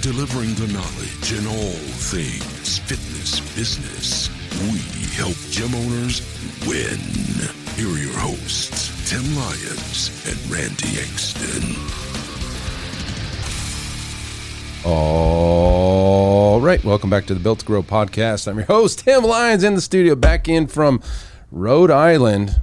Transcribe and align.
delivering 0.00 0.54
the 0.54 0.68
knowledge 0.72 1.32
in 1.32 1.46
all 1.46 1.72
things 2.06 2.78
fitness 2.78 3.40
business. 3.56 4.28
We 4.70 4.78
help 5.14 5.36
gym 5.50 5.74
owners 5.74 6.22
win. 6.66 6.98
Here 7.74 7.88
are 7.88 7.98
your 7.98 8.18
hosts, 8.18 9.10
Tim 9.10 9.22
Lyons 9.36 10.10
and 10.28 10.50
Randy 10.50 10.98
Engston. 10.98 11.74
All 14.84 16.60
right. 16.60 16.82
Welcome 16.84 17.10
back 17.10 17.26
to 17.26 17.34
the 17.34 17.40
Built 17.40 17.60
to 17.60 17.66
Grow 17.66 17.82
podcast. 17.82 18.46
I'm 18.48 18.56
your 18.56 18.66
host, 18.66 19.00
Tim 19.00 19.24
Lyons, 19.24 19.64
in 19.64 19.74
the 19.74 19.80
studio, 19.80 20.14
back 20.14 20.48
in 20.48 20.66
from 20.68 21.02
Rhode 21.50 21.90
Island, 21.90 22.60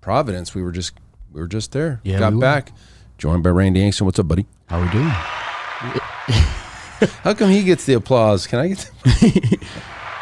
Providence. 0.00 0.54
We 0.54 0.62
were 0.62 0.72
just 0.72 0.94
we 1.32 1.40
were 1.40 1.46
just 1.48 1.72
there. 1.72 2.00
Yeah, 2.04 2.18
Got 2.18 2.32
we 2.32 2.36
were. 2.36 2.40
back. 2.40 2.72
Joined 3.18 3.42
by 3.42 3.50
Randy 3.50 3.80
Angston. 3.82 4.02
What's 4.02 4.18
up, 4.18 4.28
buddy? 4.28 4.46
How 4.66 4.80
are 4.80 4.84
we 4.86 4.90
doing? 4.90 5.12
How 7.22 7.34
come 7.34 7.50
he 7.50 7.62
gets 7.62 7.86
the 7.86 7.94
applause? 7.94 8.46
Can 8.46 8.58
I 8.58 8.68
get 8.68 8.90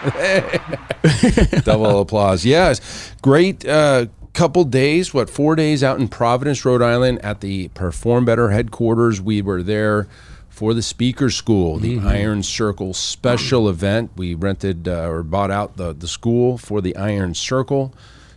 the 0.03 1.63
double 1.65 2.01
applause? 2.01 2.45
Yes, 2.45 3.13
great. 3.23 3.67
Uh, 3.67 4.07
couple 4.35 4.63
days, 4.63 5.13
what 5.13 5.29
four 5.29 5.57
days 5.57 5.83
out 5.83 5.99
in 5.99 6.07
Providence, 6.07 6.65
Rhode 6.65 6.83
Island, 6.83 7.19
at 7.25 7.41
the 7.41 7.69
Perform 7.69 8.25
Better 8.25 8.51
headquarters. 8.51 9.21
We 9.21 9.43
were 9.43 9.65
there 9.65 10.07
for 10.49 10.75
the 10.75 10.83
speaker 10.83 11.29
school, 11.31 11.79
the 11.79 11.99
Iron 11.99 12.45
Circle 12.45 12.95
special 12.95 13.69
event. 13.69 14.13
We 14.17 14.35
rented 14.35 14.87
uh, 14.87 15.09
or 15.09 15.25
bought 15.25 15.51
out 15.51 15.77
the 15.77 15.93
the 15.93 16.07
school 16.07 16.57
for 16.57 16.81
the 16.81 16.95
Iron 16.95 17.35
Circle 17.35 17.93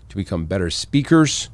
to 0.09 0.15
become 0.15 0.45
better 0.45 0.71
speakers 0.71 1.49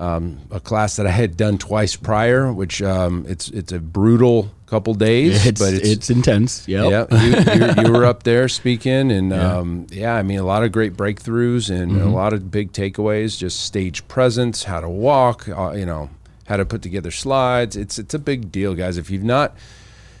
um, 0.00 0.40
a 0.50 0.58
class 0.58 0.96
that 0.96 1.06
I 1.06 1.10
had 1.10 1.36
done 1.36 1.58
twice 1.58 1.94
prior, 1.94 2.50
which 2.52 2.80
um, 2.80 3.26
it's 3.28 3.48
it's 3.50 3.70
a 3.70 3.78
brutal 3.78 4.50
couple 4.70 4.94
days, 4.94 5.44
It's, 5.46 5.60
but 5.60 5.74
it's, 5.74 6.08
intense. 6.10 6.66
Yep. 6.68 7.10
yeah, 7.10 7.24
you, 7.24 7.82
you, 7.82 7.86
you 7.86 7.92
were 7.92 8.04
up 8.04 8.22
there 8.22 8.48
speaking, 8.60 9.10
and 9.10 9.30
yeah. 9.30 9.56
Um, 9.58 9.86
yeah, 9.90 10.14
I 10.14 10.22
mean 10.22 10.38
a 10.38 10.44
lot 10.44 10.62
of 10.62 10.70
great 10.72 10.94
breakthroughs 10.96 11.68
and 11.70 11.90
Mm-hmm. 11.92 12.06
a 12.08 12.12
lot 12.14 12.32
of 12.32 12.50
big 12.50 12.72
takeaways. 12.72 13.36
Just 13.36 13.60
stage 13.64 14.06
presence, 14.08 14.64
how 14.64 14.80
to 14.80 14.88
walk, 14.88 15.48
uh, 15.48 15.72
you 15.72 15.84
know, 15.84 16.08
how 16.46 16.56
to 16.56 16.64
put 16.64 16.82
together 16.82 17.10
slides. 17.10 17.76
It's 17.76 17.98
it's 17.98 18.14
a 18.14 18.18
big 18.18 18.52
deal, 18.52 18.74
guys. 18.74 18.96
If 18.96 19.10
you've 19.10 19.24
not 19.24 19.56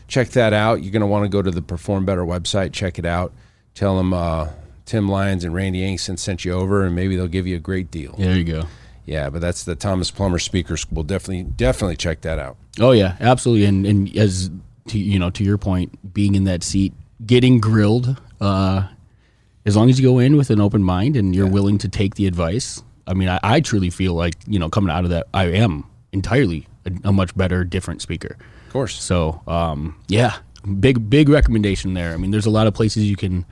checked 0.08 0.32
that 0.32 0.52
out, 0.52 0.82
you're 0.82 0.92
going 0.92 1.00
to 1.00 1.06
want 1.06 1.24
to 1.24 1.28
go 1.28 1.40
to 1.42 1.50
the 1.52 1.62
Perform 1.62 2.04
Better 2.04 2.24
website, 2.24 2.72
check 2.72 2.98
it 2.98 3.06
out. 3.06 3.32
Tell 3.76 3.96
them 3.96 4.12
uh, 4.12 4.48
Tim 4.84 5.08
Lyons 5.08 5.44
and 5.44 5.54
Randy 5.54 5.82
Angston 5.82 6.18
sent 6.18 6.44
you 6.44 6.52
over, 6.52 6.84
and 6.84 6.94
maybe 6.96 7.14
they'll 7.14 7.28
give 7.28 7.46
you 7.46 7.54
a 7.54 7.60
great 7.60 7.90
deal. 7.92 8.16
There 8.18 8.36
you 8.36 8.42
go. 8.44 8.64
Yeah, 9.06 9.30
but 9.30 9.40
that's 9.40 9.64
the 9.64 9.74
Thomas 9.76 10.10
Plummer 10.10 10.38
Speaker 10.40 10.76
School. 10.76 11.02
Definitely, 11.04 11.44
definitely 11.44 11.96
check 11.96 12.20
that 12.22 12.38
out. 12.40 12.56
Oh 12.80 12.92
yeah, 12.92 13.16
absolutely. 13.20 13.66
And 13.66 13.86
and 13.86 14.16
as 14.16 14.50
to 14.88 14.98
you 14.98 15.18
know, 15.18 15.30
to 15.30 15.44
your 15.44 15.58
point, 15.58 16.12
being 16.12 16.34
in 16.34 16.44
that 16.44 16.62
seat, 16.62 16.92
getting 17.24 17.60
grilled, 17.60 18.20
uh, 18.40 18.88
as 19.66 19.76
long 19.76 19.90
as 19.90 20.00
you 20.00 20.08
go 20.08 20.18
in 20.18 20.36
with 20.36 20.50
an 20.50 20.60
open 20.60 20.82
mind 20.82 21.16
and 21.16 21.34
you're 21.34 21.46
willing 21.46 21.78
to 21.78 21.88
take 21.88 22.14
the 22.14 22.26
advice. 22.26 22.82
I 23.06 23.14
mean, 23.14 23.28
I, 23.28 23.40
I 23.42 23.60
truly 23.60 23.90
feel 23.90 24.14
like 24.14 24.34
you 24.46 24.58
know, 24.58 24.70
coming 24.70 24.90
out 24.90 25.04
of 25.04 25.10
that, 25.10 25.26
I 25.34 25.46
am 25.46 25.84
entirely 26.12 26.66
a, 26.86 27.08
a 27.08 27.12
much 27.12 27.36
better, 27.36 27.64
different 27.64 28.02
speaker. 28.02 28.36
Of 28.66 28.72
course. 28.72 29.00
So 29.00 29.42
um, 29.46 30.00
yeah, 30.08 30.36
big 30.78 31.10
big 31.10 31.28
recommendation 31.28 31.94
there. 31.94 32.14
I 32.14 32.16
mean, 32.16 32.30
there's 32.30 32.46
a 32.46 32.50
lot 32.50 32.66
of 32.66 32.74
places 32.74 33.04
you 33.04 33.16
can 33.16 33.44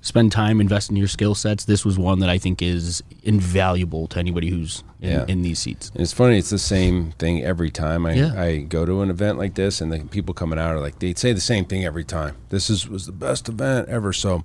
spend 0.00 0.30
time 0.32 0.60
invest 0.60 0.90
in 0.90 0.96
your 0.96 1.08
skill 1.08 1.34
sets. 1.34 1.64
This 1.64 1.84
was 1.84 1.98
one 1.98 2.20
that 2.20 2.28
I 2.30 2.38
think 2.38 2.62
is 2.62 3.02
invaluable 3.24 4.06
to 4.08 4.18
anybody 4.18 4.48
who's 4.48 4.84
in, 5.00 5.10
Yeah. 5.10 5.24
in 5.28 5.42
these 5.42 5.58
seats. 5.58 5.90
And 5.92 6.00
it's 6.00 6.12
funny, 6.12 6.38
it's 6.38 6.50
the 6.50 6.58
same 6.58 7.12
thing 7.18 7.42
every 7.42 7.70
time 7.70 8.06
I, 8.06 8.14
Yeah. 8.14 8.40
I 8.40 8.58
go 8.58 8.86
to 8.86 9.02
an 9.02 9.10
event 9.10 9.38
like 9.38 9.54
this, 9.54 9.80
and 9.80 9.92
the 9.92 9.98
people 10.00 10.34
coming 10.34 10.58
out 10.58 10.70
are 10.74 10.80
like, 10.80 11.00
they 11.00 11.14
say 11.14 11.32
the 11.32 11.40
same 11.40 11.64
thing 11.64 11.84
every 11.84 12.04
time. 12.04 12.36
This 12.50 12.70
is 12.70 12.88
was 12.88 13.06
the 13.06 13.12
best 13.12 13.48
event 13.48 13.88
ever. 13.88 14.12
So, 14.12 14.44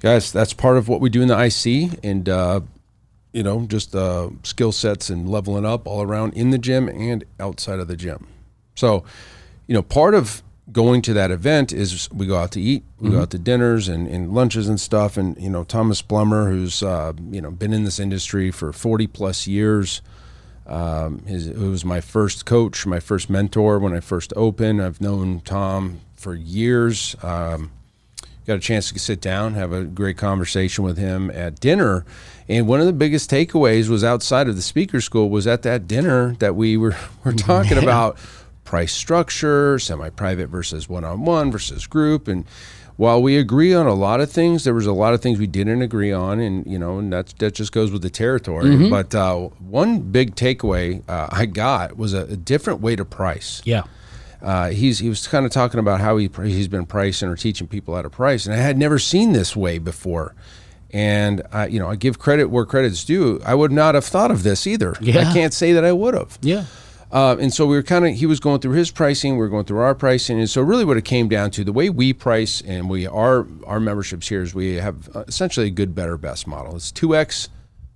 guys, 0.00 0.32
that's 0.32 0.52
part 0.54 0.76
of 0.78 0.88
what 0.88 1.00
we 1.00 1.10
do 1.10 1.20
in 1.22 1.28
the 1.28 1.38
IC, 1.38 1.98
and 2.02 2.28
uh, 2.28 2.60
you 3.32 3.42
know, 3.42 3.66
just 3.66 3.94
uh, 3.94 4.30
skill 4.44 4.72
sets 4.72 5.10
and 5.10 5.28
leveling 5.28 5.66
up 5.66 5.86
all 5.86 6.02
around 6.02 6.34
in 6.34 6.50
the 6.50 6.58
gym 6.58 6.88
and 6.88 7.24
outside 7.40 7.80
of 7.80 7.88
the 7.88 7.96
gym. 7.96 8.26
So, 8.76 9.04
you 9.66 9.74
know, 9.74 9.82
part 9.82 10.14
of 10.14 10.42
going 10.72 11.02
to 11.02 11.12
that 11.14 11.30
event 11.30 11.72
is 11.72 12.10
we 12.10 12.26
go 12.26 12.36
out 12.36 12.52
to 12.52 12.60
eat, 12.60 12.84
we 12.98 13.10
go 13.10 13.20
out 13.20 13.30
to 13.30 13.38
dinners 13.38 13.88
and, 13.88 14.08
and 14.08 14.32
lunches 14.32 14.68
and 14.68 14.80
stuff. 14.80 15.16
And 15.16 15.36
you 15.40 15.50
know, 15.50 15.64
Thomas 15.64 16.00
Plummer, 16.02 16.50
who's 16.50 16.82
uh, 16.82 17.12
you 17.30 17.40
know 17.40 17.50
been 17.50 17.72
in 17.72 17.84
this 17.84 17.98
industry 17.98 18.50
for 18.50 18.72
forty 18.72 19.06
plus 19.06 19.46
years. 19.46 20.02
Um, 20.66 21.18
his, 21.26 21.48
who 21.48 21.70
was 21.70 21.84
my 21.84 22.00
first 22.00 22.46
coach, 22.46 22.86
my 22.86 22.98
first 22.98 23.28
mentor 23.28 23.78
when 23.78 23.94
I 23.94 24.00
first 24.00 24.32
opened. 24.34 24.80
I've 24.80 24.98
known 24.98 25.40
Tom 25.40 26.00
for 26.16 26.34
years. 26.34 27.14
Um, 27.22 27.70
got 28.46 28.56
a 28.56 28.60
chance 28.60 28.90
to 28.90 28.98
sit 28.98 29.20
down, 29.20 29.54
have 29.54 29.72
a 29.72 29.84
great 29.84 30.16
conversation 30.16 30.84
with 30.84 30.96
him 30.96 31.30
at 31.30 31.60
dinner. 31.60 32.04
And 32.48 32.66
one 32.66 32.80
of 32.80 32.86
the 32.86 32.92
biggest 32.92 33.30
takeaways 33.30 33.88
was 33.88 34.04
outside 34.04 34.48
of 34.48 34.56
the 34.56 34.62
speaker 34.62 35.00
school 35.00 35.30
was 35.30 35.46
at 35.46 35.62
that 35.62 35.86
dinner 35.86 36.34
that 36.38 36.54
we 36.54 36.76
were, 36.76 36.96
were 37.24 37.32
talking 37.32 37.78
about 37.82 38.18
price 38.74 38.92
structure, 38.92 39.78
semi-private 39.78 40.48
versus 40.48 40.88
one-on-one 40.88 41.52
versus 41.52 41.86
group. 41.86 42.26
And 42.26 42.44
while 42.96 43.22
we 43.22 43.38
agree 43.38 43.72
on 43.72 43.86
a 43.86 43.94
lot 43.94 44.20
of 44.20 44.32
things, 44.32 44.64
there 44.64 44.74
was 44.74 44.86
a 44.86 44.92
lot 44.92 45.14
of 45.14 45.20
things 45.20 45.38
we 45.38 45.46
didn't 45.46 45.80
agree 45.82 46.10
on. 46.10 46.40
And, 46.40 46.66
you 46.66 46.76
know, 46.76 46.98
and 46.98 47.12
that's, 47.12 47.32
that 47.34 47.54
just 47.54 47.70
goes 47.70 47.92
with 47.92 48.02
the 48.02 48.10
territory. 48.10 48.88
But 48.90 49.14
uh, 49.14 49.36
one 49.80 50.00
big 50.00 50.34
takeaway 50.34 51.08
uh, 51.08 51.28
I 51.30 51.46
got 51.46 51.96
was 51.96 52.14
a, 52.14 52.22
a 52.22 52.36
different 52.36 52.80
way 52.80 52.96
to 52.96 53.04
price 53.04 53.62
Yeah. 53.64 53.84
uh, 54.42 54.70
he's 54.70 54.98
he 54.98 55.08
was 55.08 55.28
kind 55.28 55.46
of 55.46 55.52
talking 55.52 55.78
about 55.78 56.00
how 56.00 56.16
he 56.16 56.28
he's 56.42 56.68
been 56.68 56.86
pricing 56.86 57.28
or 57.28 57.36
teaching 57.36 57.68
people 57.68 57.94
how 57.94 58.02
to 58.02 58.10
price, 58.10 58.44
and 58.44 58.54
I 58.54 58.58
had 58.58 58.76
never 58.76 58.98
seen 58.98 59.34
this 59.34 59.54
way 59.54 59.78
before. 59.78 60.34
And 60.92 61.42
I, 61.52 61.66
you 61.68 61.78
know, 61.78 61.88
I 61.90 61.96
give 61.96 62.18
credit 62.18 62.46
where 62.50 62.66
credit's 62.66 63.04
due. 63.04 63.40
I 63.44 63.54
would 63.54 63.72
not 63.72 63.94
have 63.94 64.04
thought 64.04 64.30
of 64.32 64.42
this 64.42 64.66
either. 64.66 64.96
Yeah. 65.00 65.20
I 65.20 65.32
can't 65.32 65.54
say 65.54 65.72
that 65.74 65.84
I 65.84 65.92
would 65.92 66.14
have. 66.14 66.38
Yeah. 66.42 66.64
Uh, 67.14 67.36
and 67.38 67.54
so 67.54 67.64
we 67.64 67.76
were 67.76 67.82
kind 67.82 68.04
of 68.04 68.14
he 68.16 68.26
was 68.26 68.40
going 68.40 68.58
through 68.58 68.72
his 68.72 68.90
pricing, 68.90 69.34
we 69.34 69.38
were 69.38 69.48
going 69.48 69.64
through 69.64 69.78
our 69.78 69.94
pricing, 69.94 70.40
and 70.40 70.50
so 70.50 70.60
really 70.60 70.84
what 70.84 70.96
it 70.96 71.04
came 71.04 71.28
down 71.28 71.48
to 71.48 71.62
the 71.62 71.72
way 71.72 71.88
we 71.88 72.12
price 72.12 72.60
and 72.62 72.90
we 72.90 73.06
are 73.06 73.46
our 73.64 73.78
memberships 73.78 74.26
here 74.26 74.42
is 74.42 74.52
we 74.52 74.74
have 74.74 75.08
uh, 75.14 75.22
essentially 75.28 75.68
a 75.68 75.70
good, 75.70 75.94
better, 75.94 76.18
best 76.18 76.48
model. 76.48 76.74
It's 76.74 76.90
two 76.90 77.14
x 77.14 77.48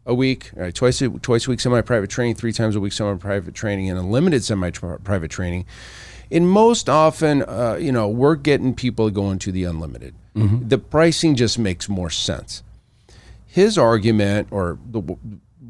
a 0.07 0.15
week, 0.15 0.53
right, 0.55 0.73
twice 0.73 1.03
a, 1.03 1.09
twice 1.09 1.49
a 1.49 1.51
week 1.51 1.59
semi-private 1.59 2.09
training, 2.09 2.37
three 2.37 2.53
times 2.53 2.77
a 2.77 2.81
week 2.81 2.93
semi-private 2.93 3.55
training, 3.55 3.91
and 3.91 3.99
unlimited 3.99 4.45
semi-private 4.45 5.31
training. 5.33 5.67
And 6.31 6.49
most 6.49 6.89
often, 6.89 7.43
uh, 7.43 7.77
you 7.81 7.91
know, 7.91 8.09
we're 8.09 8.37
getting 8.37 8.73
people 8.73 9.11
going 9.11 9.41
to 9.41 9.51
the 9.51 9.65
unlimited. 9.65 10.15
The 10.69 10.79
pricing 10.79 11.35
just 11.35 11.59
makes 11.59 11.89
more 11.89 12.11
sense 12.11 12.63
his 13.49 13.77
argument 13.77 14.47
or 14.53 14.79
the 14.89 15.03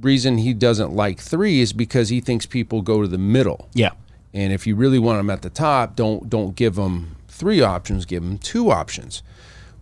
reason 0.01 0.39
he 0.39 0.55
doesn't 0.55 0.93
like 0.93 1.21
three 1.21 1.61
is 1.61 1.73
because 1.73 2.09
he 2.09 2.21
thinks 2.21 2.47
people 2.47 2.83
go 2.83 3.03
to 3.03 3.09
the 3.09 3.19
middle. 3.19 3.69
Yeah. 3.75 3.91
And 4.35 4.53
if 4.53 4.67
you 4.67 4.77
really 4.77 4.99
want 4.99 5.19
them 5.19 5.31
at 5.31 5.43
the 5.43 5.51
top, 5.51 5.97
don't 5.97 6.29
don't 6.29 6.55
give 6.55 6.75
them 6.77 7.17
three 7.29 7.61
options, 7.63 8.05
give 8.05 8.23
them 8.23 8.39
two 8.39 8.71
options. 8.71 9.23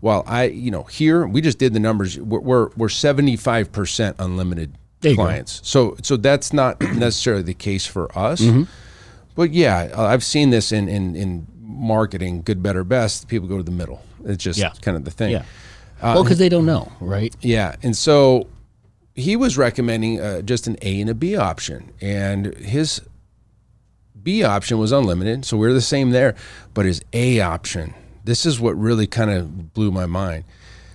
Well, 0.00 0.22
I 0.26 0.44
you 0.44 0.70
know 0.70 0.84
here 0.84 1.26
we 1.26 1.40
just 1.40 1.58
did 1.58 1.72
the 1.74 1.80
numbers. 1.80 2.18
We're 2.18 2.40
we're, 2.40 2.68
we're 2.76 2.88
75% 2.88 4.14
unlimited 4.18 4.74
There 5.00 5.10
you 5.12 5.16
go. 5.16 5.24
clients. 5.24 5.60
So 5.64 5.96
so 6.02 6.16
that's 6.16 6.52
not 6.52 6.80
necessarily 6.94 7.42
the 7.42 7.54
case 7.54 7.86
for 7.86 8.16
us. 8.16 8.40
Mm-hmm. 8.40 8.64
But 9.34 9.50
yeah, 9.52 9.90
uh, 9.94 10.04
I've 10.04 10.24
seen 10.24 10.50
this 10.50 10.72
in, 10.72 10.88
in 10.88 11.16
in 11.16 11.46
marketing, 11.60 12.42
good, 12.42 12.62
better, 12.62 12.84
best. 12.84 13.28
People 13.28 13.48
go 13.48 13.56
to 13.58 13.62
the 13.62 13.70
middle. 13.70 14.00
It's 14.24 14.42
just 14.42 14.58
Yeah. 14.58 14.70
kind 14.80 14.96
of 14.96 15.04
the 15.04 15.10
thing. 15.10 15.32
Yeah. 15.32 15.44
well, 16.02 16.22
because 16.22 16.38
they 16.38 16.48
don't 16.48 16.66
know, 16.66 16.90
right? 17.00 17.34
Yeah, 17.42 17.76
and 17.82 17.96
so 17.96 18.46
he 19.16 19.34
was 19.34 19.56
recommending 19.56 20.20
uh, 20.20 20.42
just 20.42 20.66
an 20.66 20.76
A 20.82 21.00
and 21.00 21.08
a 21.10 21.14
B 21.14 21.36
option, 21.36 21.90
and 22.00 22.54
his 22.56 23.00
B 24.22 24.44
option 24.44 24.78
was 24.78 24.92
unlimited, 24.92 25.44
so 25.44 25.56
we're 25.56 25.72
the 25.72 25.80
same 25.80 26.10
there. 26.10 26.34
But 26.74 26.84
his 26.84 27.00
A 27.14 27.40
option, 27.40 27.94
this 28.24 28.44
is 28.44 28.60
what 28.60 28.72
really 28.72 29.06
kind 29.06 29.30
of 29.30 29.72
blew 29.72 29.90
my 29.90 30.04
mind. 30.04 30.44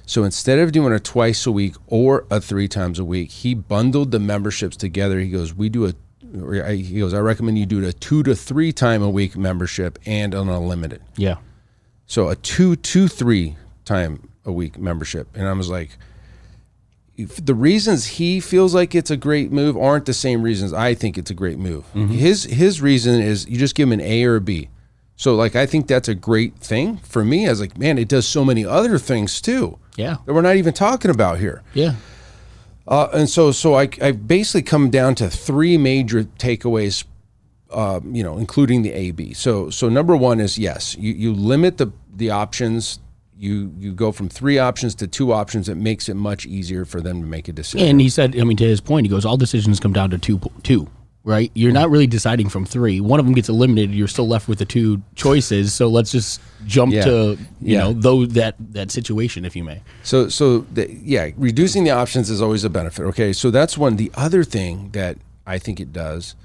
So 0.05 0.23
instead 0.23 0.59
of 0.59 0.71
doing 0.71 0.93
a 0.93 0.99
twice 0.99 1.47
a 1.47 1.51
week 1.51 1.75
or 1.87 2.25
a 2.29 2.39
three 2.39 2.67
times 2.67 2.99
a 2.99 3.05
week, 3.05 3.31
he 3.31 3.55
bundled 3.55 4.11
the 4.11 4.19
memberships 4.19 4.77
together. 4.77 5.19
He 5.19 5.29
goes, 5.29 5.55
"We 5.55 5.69
do 5.69 5.85
a," 5.87 6.73
he 6.73 6.99
goes, 6.99 7.13
"I 7.13 7.19
recommend 7.19 7.57
you 7.57 7.65
do 7.65 7.83
a 7.83 7.93
two 7.93 8.21
to 8.23 8.35
three 8.35 8.71
time 8.71 9.01
a 9.01 9.09
week 9.09 9.35
membership 9.35 9.97
and 10.05 10.35
an 10.35 10.47
unlimited." 10.47 11.01
Yeah. 11.17 11.37
So 12.05 12.29
a 12.29 12.35
two 12.35 12.75
two 12.75 13.07
three 13.07 13.55
time 13.83 14.29
a 14.45 14.51
week 14.51 14.77
membership, 14.77 15.29
and 15.33 15.47
I 15.47 15.53
was 15.53 15.69
like, 15.69 15.97
the 17.17 17.53
reasons 17.53 18.05
he 18.05 18.39
feels 18.39 18.73
like 18.73 18.95
it's 18.95 19.11
a 19.11 19.17
great 19.17 19.51
move 19.51 19.77
aren't 19.77 20.05
the 20.05 20.13
same 20.13 20.41
reasons 20.41 20.73
I 20.73 20.93
think 20.95 21.17
it's 21.17 21.29
a 21.29 21.35
great 21.35 21.59
move. 21.59 21.85
His 21.93 22.45
his 22.45 22.81
reason 22.81 23.21
is 23.21 23.47
you 23.47 23.57
just 23.57 23.75
give 23.75 23.87
him 23.89 23.93
an 23.93 24.01
A 24.01 24.23
or 24.23 24.37
a 24.37 24.41
B. 24.41 24.69
So 25.15 25.35
like 25.35 25.55
I 25.55 25.65
think 25.67 25.87
that's 25.87 26.07
a 26.07 26.15
great 26.15 26.55
thing 26.57 26.97
for 26.97 27.23
me. 27.23 27.45
As 27.45 27.61
like, 27.61 27.77
man, 27.77 27.97
it 27.99 28.07
does 28.07 28.25
so 28.27 28.43
many 28.43 28.65
other 28.65 28.97
things 28.97 29.39
too 29.41 29.77
Yeah. 29.97 30.17
that 30.25 30.33
we're 30.33 30.41
not 30.41 30.55
even 30.55 30.73
talking 30.73 31.11
about 31.11 31.37
here. 31.39 31.61
Yeah. 31.73 31.95
Uh, 32.87 33.07
and 33.13 33.29
so, 33.29 33.51
so 33.51 33.75
I, 33.75 33.87
I 34.01 34.11
basically 34.11 34.63
come 34.63 34.89
down 34.89 35.13
to 35.15 35.29
three 35.29 35.77
major 35.77 36.23
takeaways, 36.23 37.05
uh, 37.69 37.99
you 38.11 38.23
know, 38.23 38.37
including 38.39 38.81
the 38.81 38.91
A, 38.91 39.11
B. 39.11 39.33
So, 39.33 39.69
so 39.69 39.87
number 39.87 40.15
one 40.15 40.39
is 40.39 40.57
yes, 40.57 40.95
you, 40.97 41.13
you 41.13 41.33
limit 41.33 41.77
the 41.77 41.91
the 42.13 42.31
options. 42.31 42.99
You 43.41 43.73
you 43.79 43.91
go 43.93 44.11
from 44.11 44.29
three 44.29 44.59
options 44.59 44.93
to 44.95 45.07
two 45.07 45.33
options. 45.33 45.67
It 45.67 45.75
makes 45.75 46.07
it 46.07 46.13
much 46.13 46.45
easier 46.45 46.85
for 46.85 47.01
them 47.01 47.21
to 47.21 47.27
make 47.27 47.47
a 47.47 47.51
decision. 47.51 47.87
And 47.87 47.99
he 47.99 48.07
said, 48.07 48.39
I 48.39 48.43
mean, 48.43 48.55
to 48.57 48.63
his 48.63 48.79
point, 48.81 49.07
he 49.07 49.09
goes, 49.09 49.25
all 49.25 49.35
decisions 49.35 49.79
come 49.79 49.93
down 49.93 50.11
to 50.11 50.19
two, 50.19 50.39
two, 50.61 50.87
right? 51.23 51.49
You're 51.55 51.71
not 51.71 51.89
really 51.89 52.05
deciding 52.05 52.49
from 52.49 52.65
three. 52.67 53.01
One 53.01 53.19
of 53.19 53.25
them 53.25 53.33
gets 53.33 53.49
eliminated. 53.49 53.95
You're 53.95 54.07
still 54.07 54.27
left 54.27 54.47
with 54.47 54.59
the 54.59 54.65
two 54.65 55.01
choices. 55.15 55.73
So 55.73 55.87
let's 55.87 56.11
just 56.11 56.39
jump 56.67 56.93
Yeah. 56.93 57.05
to, 57.05 57.11
you 57.13 57.37
Yeah. 57.61 57.79
know, 57.79 57.93
though 57.93 58.25
that 58.27 58.53
that 58.73 58.91
situation, 58.91 59.43
if 59.43 59.55
you 59.55 59.63
may. 59.63 59.81
So, 60.03 60.29
so 60.29 60.59
the, 60.71 60.87
yeah, 61.03 61.31
reducing 61.35 61.83
the 61.83 61.89
options 61.91 62.29
is 62.29 62.43
always 62.43 62.63
a 62.63 62.69
benefit. 62.69 63.03
Okay, 63.05 63.33
so 63.33 63.49
that's 63.49 63.75
one. 63.75 63.95
The 63.95 64.11
other 64.13 64.43
thing 64.43 64.89
that 64.91 65.17
I 65.47 65.57
think 65.57 65.79
it 65.79 65.91
does 65.91 66.35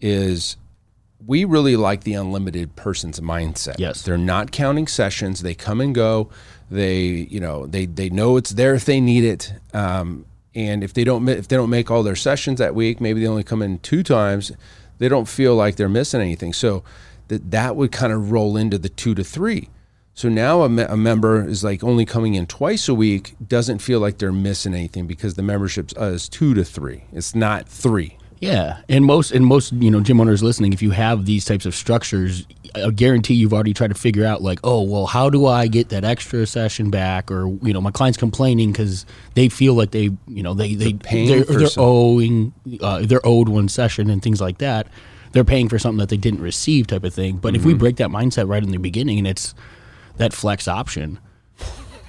is 0.00 0.56
we 1.24 1.44
really 1.44 1.76
like 1.76 2.04
the 2.04 2.14
unlimited 2.14 2.76
person's 2.76 3.20
mindset. 3.20 3.76
Yes. 3.78 4.02
they're 4.02 4.18
not 4.18 4.52
counting 4.52 4.86
sessions; 4.86 5.42
they 5.42 5.54
come 5.54 5.80
and 5.80 5.94
go. 5.94 6.30
They, 6.70 7.04
you 7.04 7.40
know, 7.40 7.66
they 7.66 7.86
they 7.86 8.10
know 8.10 8.36
it's 8.36 8.50
there 8.50 8.74
if 8.74 8.84
they 8.84 9.00
need 9.00 9.24
it. 9.24 9.52
Um, 9.72 10.26
and 10.54 10.82
if 10.82 10.94
they 10.94 11.04
don't 11.04 11.28
if 11.28 11.48
they 11.48 11.56
don't 11.56 11.70
make 11.70 11.90
all 11.90 12.02
their 12.02 12.16
sessions 12.16 12.58
that 12.58 12.74
week, 12.74 13.00
maybe 13.00 13.20
they 13.20 13.26
only 13.26 13.44
come 13.44 13.62
in 13.62 13.78
two 13.78 14.02
times. 14.02 14.52
They 14.98 15.08
don't 15.08 15.28
feel 15.28 15.54
like 15.54 15.76
they're 15.76 15.88
missing 15.88 16.20
anything. 16.20 16.52
So 16.52 16.82
that 17.28 17.50
that 17.50 17.76
would 17.76 17.92
kind 17.92 18.12
of 18.12 18.30
roll 18.30 18.56
into 18.56 18.78
the 18.78 18.88
two 18.88 19.14
to 19.14 19.24
three. 19.24 19.68
So 20.14 20.30
now 20.30 20.62
a, 20.62 20.68
me- 20.70 20.84
a 20.84 20.96
member 20.96 21.46
is 21.46 21.62
like 21.62 21.84
only 21.84 22.06
coming 22.06 22.34
in 22.34 22.46
twice 22.46 22.88
a 22.88 22.94
week, 22.94 23.34
doesn't 23.46 23.80
feel 23.80 24.00
like 24.00 24.16
they're 24.16 24.32
missing 24.32 24.72
anything 24.72 25.06
because 25.06 25.34
the 25.34 25.42
membership 25.42 25.90
uh, 26.00 26.04
is 26.04 26.26
two 26.26 26.54
to 26.54 26.64
three. 26.64 27.04
It's 27.12 27.34
not 27.34 27.68
three. 27.68 28.16
Yeah, 28.38 28.82
and 28.88 29.04
most 29.04 29.32
and 29.32 29.46
most 29.46 29.72
you 29.72 29.90
know 29.90 30.00
gym 30.00 30.20
owners 30.20 30.42
listening, 30.42 30.72
if 30.72 30.82
you 30.82 30.90
have 30.90 31.24
these 31.24 31.44
types 31.44 31.64
of 31.64 31.74
structures, 31.74 32.46
I 32.74 32.90
guarantee 32.90 33.32
you've 33.34 33.54
already 33.54 33.72
tried 33.72 33.88
to 33.88 33.94
figure 33.94 34.26
out 34.26 34.42
like, 34.42 34.58
oh 34.62 34.82
well, 34.82 35.06
how 35.06 35.30
do 35.30 35.46
I 35.46 35.66
get 35.68 35.88
that 35.88 36.04
extra 36.04 36.46
session 36.46 36.90
back? 36.90 37.30
Or 37.30 37.48
you 37.62 37.72
know, 37.72 37.80
my 37.80 37.90
client's 37.90 38.18
complaining 38.18 38.72
because 38.72 39.06
they 39.34 39.48
feel 39.48 39.72
like 39.74 39.92
they 39.92 40.10
you 40.28 40.42
know 40.42 40.52
they 40.52 40.74
they 40.74 40.92
paying 40.92 41.28
they're, 41.28 41.44
they're 41.44 41.68
owing 41.78 42.52
uh, 42.82 43.00
they're 43.06 43.24
owed 43.26 43.48
one 43.48 43.68
session 43.68 44.10
and 44.10 44.22
things 44.22 44.40
like 44.40 44.58
that. 44.58 44.86
They're 45.32 45.44
paying 45.44 45.68
for 45.68 45.78
something 45.78 45.98
that 45.98 46.08
they 46.10 46.16
didn't 46.16 46.40
receive, 46.40 46.86
type 46.86 47.04
of 47.04 47.14
thing. 47.14 47.36
But 47.38 47.54
if 47.54 47.60
Mm-hmm. 47.60 47.68
we 47.68 47.74
break 47.74 47.96
that 47.96 48.08
mindset 48.10 48.48
right 48.48 48.62
in 48.62 48.70
the 48.70 48.78
beginning, 48.78 49.18
and 49.18 49.26
it's 49.26 49.54
that 50.18 50.32
flex 50.34 50.68
option, 50.68 51.18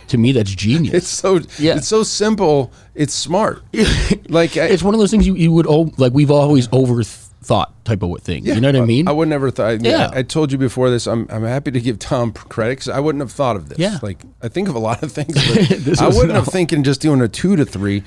to 0.09 0.17
me 0.17 0.31
that's 0.31 0.51
genius. 0.53 0.93
It's 0.93 1.07
so 1.07 1.39
Yeah. 1.59 1.77
it's 1.77 1.87
so 1.87 2.03
simple. 2.03 2.71
It's 2.95 3.13
smart. 3.13 3.61
like 4.29 4.57
I, 4.57 4.65
it's 4.65 4.83
one 4.83 4.93
of 4.93 4.99
those 4.99 5.11
things 5.11 5.25
you, 5.27 5.35
you 5.35 5.51
would 5.51 5.65
like 5.99 6.13
we've 6.13 6.31
always 6.31 6.67
overthought 6.69 7.71
type 7.83 8.01
of 8.03 8.21
thing. 8.21 8.45
you 8.45 8.59
know 8.59 8.69
what 8.69 8.75
I 8.75 8.85
mean? 8.85 9.07
I 9.07 9.11
would 9.11 9.27
never 9.29 9.51
thought. 9.51 9.83
Yeah. 9.83 9.91
Yeah. 9.91 10.09
I 10.13 10.23
told 10.23 10.51
you 10.51 10.57
before 10.57 10.89
this. 10.89 11.07
I'm 11.07 11.27
I'm 11.29 11.43
happy 11.43 11.71
to 11.71 11.79
give 11.79 11.99
Tom 11.99 12.31
credit 12.33 12.87
I 12.89 12.99
wouldn't 12.99 13.21
have 13.21 13.31
thought 13.31 13.55
of 13.55 13.69
this. 13.69 13.79
Yeah. 13.79 13.99
Like 14.01 14.21
I 14.41 14.47
think 14.47 14.69
of 14.69 14.75
a 14.75 14.79
lot 14.79 15.03
of 15.03 15.11
things, 15.11 15.33
but 15.85 16.01
I 16.01 16.07
wouldn't 16.07 16.33
have 16.33 16.47
thinking 16.47 16.83
just 16.83 17.01
doing 17.01 17.21
a 17.21 17.27
two 17.27 17.55
to 17.55 17.65
three. 17.65 18.03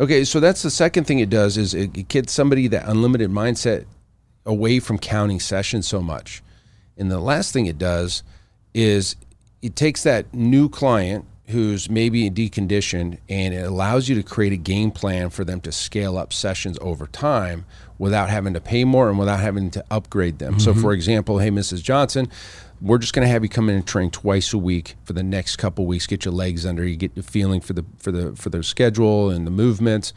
Okay, 0.00 0.24
so 0.24 0.40
that's 0.40 0.62
the 0.62 0.70
second 0.70 1.04
thing 1.04 1.18
it 1.18 1.30
does 1.30 1.56
is 1.56 1.74
it, 1.74 1.96
it 1.96 2.08
gets 2.08 2.32
somebody 2.32 2.66
that 2.68 2.88
unlimited 2.88 3.30
mindset 3.30 3.84
away 4.44 4.80
from 4.80 4.98
counting 4.98 5.38
sessions 5.38 5.86
so 5.86 6.00
much. 6.02 6.42
And 6.96 7.10
the 7.10 7.20
last 7.20 7.52
thing 7.52 7.66
it 7.66 7.78
does 7.78 8.22
is 8.74 9.16
it 9.60 9.76
takes 9.76 10.02
that 10.02 10.32
new 10.34 10.68
client 10.68 11.24
who's 11.52 11.88
maybe 11.88 12.28
deconditioned 12.30 13.18
and 13.28 13.54
it 13.54 13.64
allows 13.64 14.08
you 14.08 14.14
to 14.16 14.22
create 14.22 14.52
a 14.52 14.56
game 14.56 14.90
plan 14.90 15.30
for 15.30 15.44
them 15.44 15.60
to 15.60 15.72
scale 15.72 16.18
up 16.18 16.32
sessions 16.32 16.78
over 16.80 17.06
time 17.06 17.64
without 17.98 18.28
having 18.28 18.54
to 18.54 18.60
pay 18.60 18.84
more 18.84 19.08
and 19.08 19.18
without 19.18 19.40
having 19.40 19.70
to 19.70 19.84
upgrade 19.90 20.38
them. 20.38 20.58
So, 20.58 20.74
for 20.74 20.92
example, 20.92 21.38
hey, 21.38 21.50
Mrs. 21.50 21.82
Johnson, 21.82 22.28
we're 22.80 22.98
just 22.98 23.12
going 23.12 23.26
to 23.26 23.30
have 23.30 23.44
you 23.44 23.48
come 23.48 23.68
in 23.68 23.76
and 23.76 23.86
train 23.86 24.10
twice 24.10 24.52
a 24.52 24.58
week 24.58 24.96
for 25.04 25.12
the 25.12 25.22
next 25.22 25.56
couple 25.56 25.86
weeks. 25.86 26.06
Get 26.06 26.24
your 26.24 26.34
legs 26.34 26.66
under 26.66 26.84
you, 26.84 26.96
get 26.96 27.14
the 27.14 27.22
feeling 27.22 27.60
for 27.60 27.74
the 27.74 27.84
for 27.98 28.10
the 28.10 28.34
for 28.34 28.50
the 28.50 28.62
schedule 28.62 29.30
and 29.30 29.46
the 29.46 29.52
movements 29.52 30.12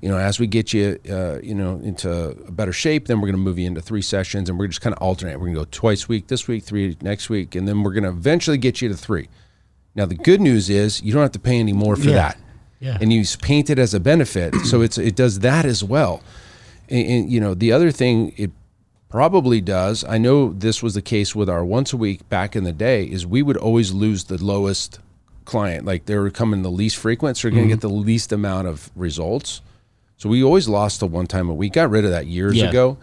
you 0.00 0.08
know, 0.08 0.18
as 0.18 0.38
we 0.38 0.46
get 0.46 0.72
you, 0.72 0.98
uh, 1.08 1.40
you 1.42 1.54
know, 1.54 1.80
into 1.82 2.30
a 2.46 2.52
better 2.52 2.72
shape, 2.72 3.06
then 3.06 3.20
we're 3.20 3.28
going 3.28 3.36
to 3.36 3.42
move 3.42 3.58
you 3.58 3.66
into 3.66 3.80
three 3.80 4.02
sessions, 4.02 4.48
and 4.48 4.58
we're 4.58 4.66
just 4.66 4.80
kind 4.80 4.94
of 4.94 5.02
alternate. 5.02 5.38
We're 5.38 5.46
going 5.46 5.54
to 5.54 5.60
go 5.60 5.68
twice 5.70 6.04
a 6.04 6.08
week 6.08 6.26
this 6.28 6.46
week, 6.46 6.64
three 6.64 6.96
next 7.00 7.30
week, 7.30 7.54
and 7.54 7.66
then 7.66 7.82
we're 7.82 7.92
going 7.92 8.04
to 8.04 8.10
eventually 8.10 8.58
get 8.58 8.82
you 8.82 8.88
to 8.88 8.96
three. 8.96 9.28
Now, 9.96 10.06
the 10.06 10.14
good 10.14 10.40
news 10.40 10.68
is 10.70 11.02
you 11.02 11.12
don't 11.12 11.22
have 11.22 11.32
to 11.32 11.38
pay 11.38 11.58
any 11.58 11.72
more 11.72 11.96
for 11.96 12.08
Yeah. 12.10 12.14
that, 12.14 12.38
Yeah. 12.80 12.98
and 13.00 13.12
you 13.12 13.24
paint 13.42 13.70
it 13.70 13.78
as 13.78 13.94
a 13.94 14.00
benefit, 14.00 14.54
so 14.66 14.80
it's 14.86 14.98
it 14.98 15.16
does 15.16 15.40
that 15.40 15.64
as 15.64 15.82
well. 15.82 16.22
And, 16.88 17.06
and 17.08 17.32
you 17.32 17.40
know, 17.40 17.54
the 17.54 17.72
other 17.72 17.90
thing 17.90 18.32
it 18.36 18.50
probably 19.08 19.60
does. 19.60 20.04
I 20.04 20.18
know 20.18 20.52
this 20.52 20.82
was 20.82 20.94
the 20.94 21.02
case 21.02 21.34
with 21.34 21.48
our 21.48 21.64
once 21.64 21.92
a 21.92 21.96
week 21.96 22.28
back 22.28 22.54
in 22.54 22.64
the 22.64 22.72
day. 22.72 23.04
Is 23.04 23.26
we 23.26 23.42
would 23.42 23.56
always 23.56 23.92
lose 23.92 24.24
the 24.24 24.42
lowest 24.42 24.98
client, 25.44 25.84
like 25.86 26.06
they 26.06 26.16
were 26.16 26.28
coming 26.30 26.62
the 26.62 26.70
least 26.70 26.96
frequent, 26.96 27.36
so 27.36 27.48
you're 27.48 27.54
going 27.56 27.68
to 27.68 27.74
get 27.74 27.80
the 27.80 27.88
least 27.88 28.32
amount 28.32 28.66
of 28.68 28.90
results. 28.96 29.62
So 30.18 30.28
we 30.28 30.42
always 30.42 30.68
lost 30.68 31.00
the 31.00 31.06
one 31.06 31.26
time 31.26 31.48
a 31.48 31.54
week. 31.54 31.74
Got 31.74 31.90
rid 31.90 32.04
of 32.04 32.10
that 32.10 32.26
years 32.26 32.56
Yeah. 32.56 32.68
ago. 32.68 32.98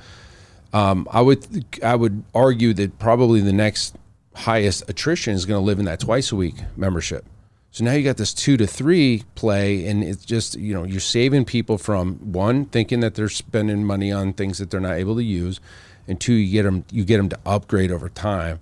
Um, 0.73 1.07
I 1.11 1.21
would 1.21 1.65
I 1.83 1.95
would 1.95 2.23
argue 2.35 2.73
that 2.73 2.99
probably 2.99 3.39
the 3.41 3.53
next 3.53 3.95
highest 4.35 4.89
attrition 4.89 5.33
is 5.33 5.45
going 5.45 5.61
to 5.61 5.65
live 5.65 5.79
in 5.79 5.85
that 5.85 5.99
twice 5.99 6.31
a 6.31 6.35
week 6.35 6.55
membership. 6.75 7.25
So 7.71 7.83
now 7.83 7.93
you 7.93 8.03
got 8.03 8.17
this 8.17 8.35
two 8.35 8.55
to 8.57 8.67
three 8.67 9.23
play, 9.33 9.87
and 9.87 10.03
it's 10.03 10.23
just 10.23 10.55
you 10.55 10.75
know 10.75 10.83
you're 10.83 10.99
saving 10.99 11.45
people 11.45 11.79
from 11.79 12.15
one 12.31 12.65
thinking 12.65 12.99
that 12.99 13.15
they're 13.15 13.29
spending 13.29 13.83
money 13.83 14.11
on 14.11 14.33
things 14.33 14.59
that 14.59 14.69
they're 14.69 14.79
not 14.79 14.93
able 14.93 15.15
to 15.15 15.23
use, 15.23 15.59
and 16.07 16.21
two 16.21 16.33
you 16.33 16.51
get 16.51 16.63
them 16.63 16.85
you 16.91 17.03
get 17.03 17.17
them 17.17 17.29
to 17.29 17.39
upgrade 17.45 17.91
over 17.91 18.09
time. 18.09 18.59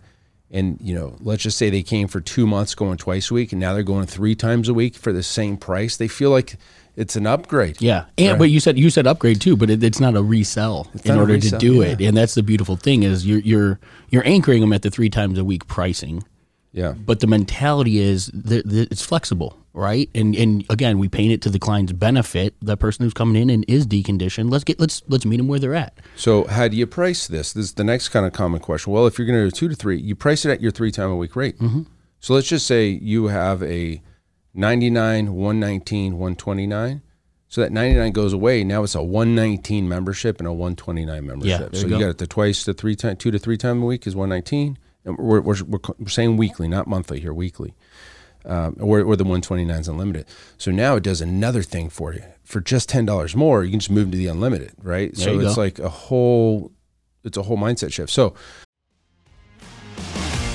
And 0.50 0.80
you 0.80 0.96
know, 0.96 1.18
let's 1.20 1.44
just 1.44 1.58
say 1.58 1.70
they 1.70 1.84
came 1.84 2.08
for 2.08 2.22
two 2.22 2.48
months 2.48 2.74
going 2.74 2.98
twice 2.98 3.32
a 3.32 3.34
week, 3.34 3.52
and 3.52 3.60
now 3.60 3.74
they're 3.74 3.84
going 3.84 4.06
three 4.06 4.34
times 4.34 4.70
a 4.70 4.74
week 4.74 4.96
for 4.96 5.12
the 5.12 5.24
same 5.24 5.58
price. 5.58 5.98
They 5.98 6.08
feel 6.08 6.30
like 6.30 6.56
it's 6.96 7.16
an 7.16 7.26
upgrade. 7.26 7.82
Yeah, 7.82 8.06
and 8.18 8.38
but 8.38 8.50
you 8.50 8.60
said 8.60 8.78
you 8.78 8.90
said 8.90 9.08
upgrade 9.08 9.40
too, 9.42 9.56
but 9.56 9.70
it, 9.70 9.84
it's 9.84 10.00
not 10.00 10.16
a 10.16 10.22
resell 10.22 10.88
in 11.04 11.18
order 11.18 11.34
resell, 11.34 11.60
to 11.60 11.66
do 11.66 11.76
yeah. 11.82 11.90
it, 11.90 12.02
and 12.02 12.16
that's 12.18 12.36
the 12.36 12.44
beautiful 12.44 12.76
thing 12.76 13.04
is 13.04 13.26
you're 13.26 13.40
you're 13.40 13.80
you're 14.10 14.28
anchoring 14.28 14.62
them 14.62 14.74
at 14.74 14.82
the 14.82 14.92
three 14.92 15.10
times 15.10 15.38
a 15.40 15.44
week 15.44 15.68
pricing, 15.68 16.24
Yeah. 16.74 16.92
but 16.92 17.20
the 17.22 17.28
mentality 17.28 18.00
is 18.00 18.28
that 18.34 18.64
it's 18.92 19.02
flexible, 19.04 19.58
right? 19.74 20.10
And 20.14 20.36
and 20.36 20.66
again, 20.70 21.00
we 21.00 21.08
paint 21.08 21.32
it 21.32 21.42
to 21.44 21.50
the 21.50 21.60
client's 21.60 21.94
benefit. 21.94 22.56
The 22.62 22.76
person 22.76 23.04
who's 23.06 23.14
coming 23.14 23.42
in 23.42 23.50
and 23.50 23.64
is 23.68 23.88
deconditioned, 23.88 24.52
let's 24.52 24.64
get 24.64 24.80
let's 24.80 25.02
let's 25.08 25.26
meet 25.26 25.38
them 25.38 25.48
where 25.48 25.60
they're 25.60 25.76
at. 25.76 25.98
So 26.16 26.44
how 26.46 26.68
do 26.68 26.76
you 26.76 26.88
price 26.88 27.28
this? 27.28 27.54
This 27.54 27.66
is 27.66 27.74
the 27.76 27.84
next 27.86 28.10
kind 28.10 28.26
of 28.26 28.34
common 28.34 28.60
question. 28.60 28.92
Well, 28.92 29.08
if 29.08 29.18
you're 29.18 29.28
going 29.28 29.40
to 29.40 29.46
do 29.46 29.52
two 29.52 29.70
to 29.70 29.76
three, 29.76 29.98
you 29.98 30.16
price 30.16 30.46
it 30.46 30.52
at 30.52 30.62
your 30.62 30.72
three 30.72 30.92
time 30.92 31.10
a 31.10 31.16
week 31.16 31.36
rate. 31.36 31.58
Mm-hmm. 31.60 31.84
So 32.20 32.34
let's 32.36 32.48
just 32.48 32.68
say 32.68 32.88
you 32.88 33.28
have 33.28 33.64
a 33.64 34.02
99, 34.54 35.34
119, 35.34 36.14
129. 36.14 37.02
So 37.48 37.60
that 37.62 37.72
99 37.72 38.12
goes 38.14 38.32
away. 38.32 38.64
Now 38.64 38.84
it's 38.84 38.96
a 38.96 39.04
119 39.04 39.88
membership 39.88 40.40
and 40.40 40.48
a 40.48 40.54
129 40.54 41.26
membership. 41.26 41.72
there 41.72 41.82
so 41.82 41.88
you 41.88 41.90
go. 41.90 42.00
got 42.00 42.10
it 42.10 42.18
the 42.18 42.28
twice 42.28 42.64
to 42.64 42.74
three 42.74 42.96
time, 42.96 43.18
two 43.18 43.30
to 43.32 43.40
three 43.40 43.58
time 43.58 43.84
a 43.84 43.86
week 43.86 44.08
is 44.08 44.16
119. 44.16 44.78
And 45.04 45.18
we're, 45.18 45.42
we're, 45.42 45.62
we're 45.66 45.80
we're 45.98 46.08
saying 46.08 46.38
weekly, 46.38 46.68
not 46.68 46.88
monthly 46.88 47.20
here, 47.20 47.34
weekly. 47.34 47.74
Um, 48.46 48.78
or, 48.80 49.02
or 49.02 49.16
the 49.16 49.24
129 49.24 49.70
is 49.80 49.88
unlimited. 49.88 50.26
So 50.58 50.72
now 50.72 50.96
it 50.96 51.04
does 51.04 51.22
another 51.22 51.62
thing 51.62 51.90
for 51.90 52.14
you. 52.14 52.24
For 52.44 52.60
just 52.60 52.90
$10 52.90 53.36
more, 53.36 53.64
you 53.64 53.70
can 53.70 53.80
just 53.80 53.92
move 53.92 54.12
to 54.12 54.18
the 54.18 54.28
unlimited, 54.28 54.72
right? 54.82 55.16
so 55.16 55.40
it's 55.40 55.56
go. 55.56 55.62
like 55.62 55.78
a 55.78 55.90
whole 55.90 56.72
it's 57.24 57.38
a 57.38 57.44
whole 57.44 57.58
mindset 57.58 57.92
shift. 57.94 58.12
So 58.12 58.34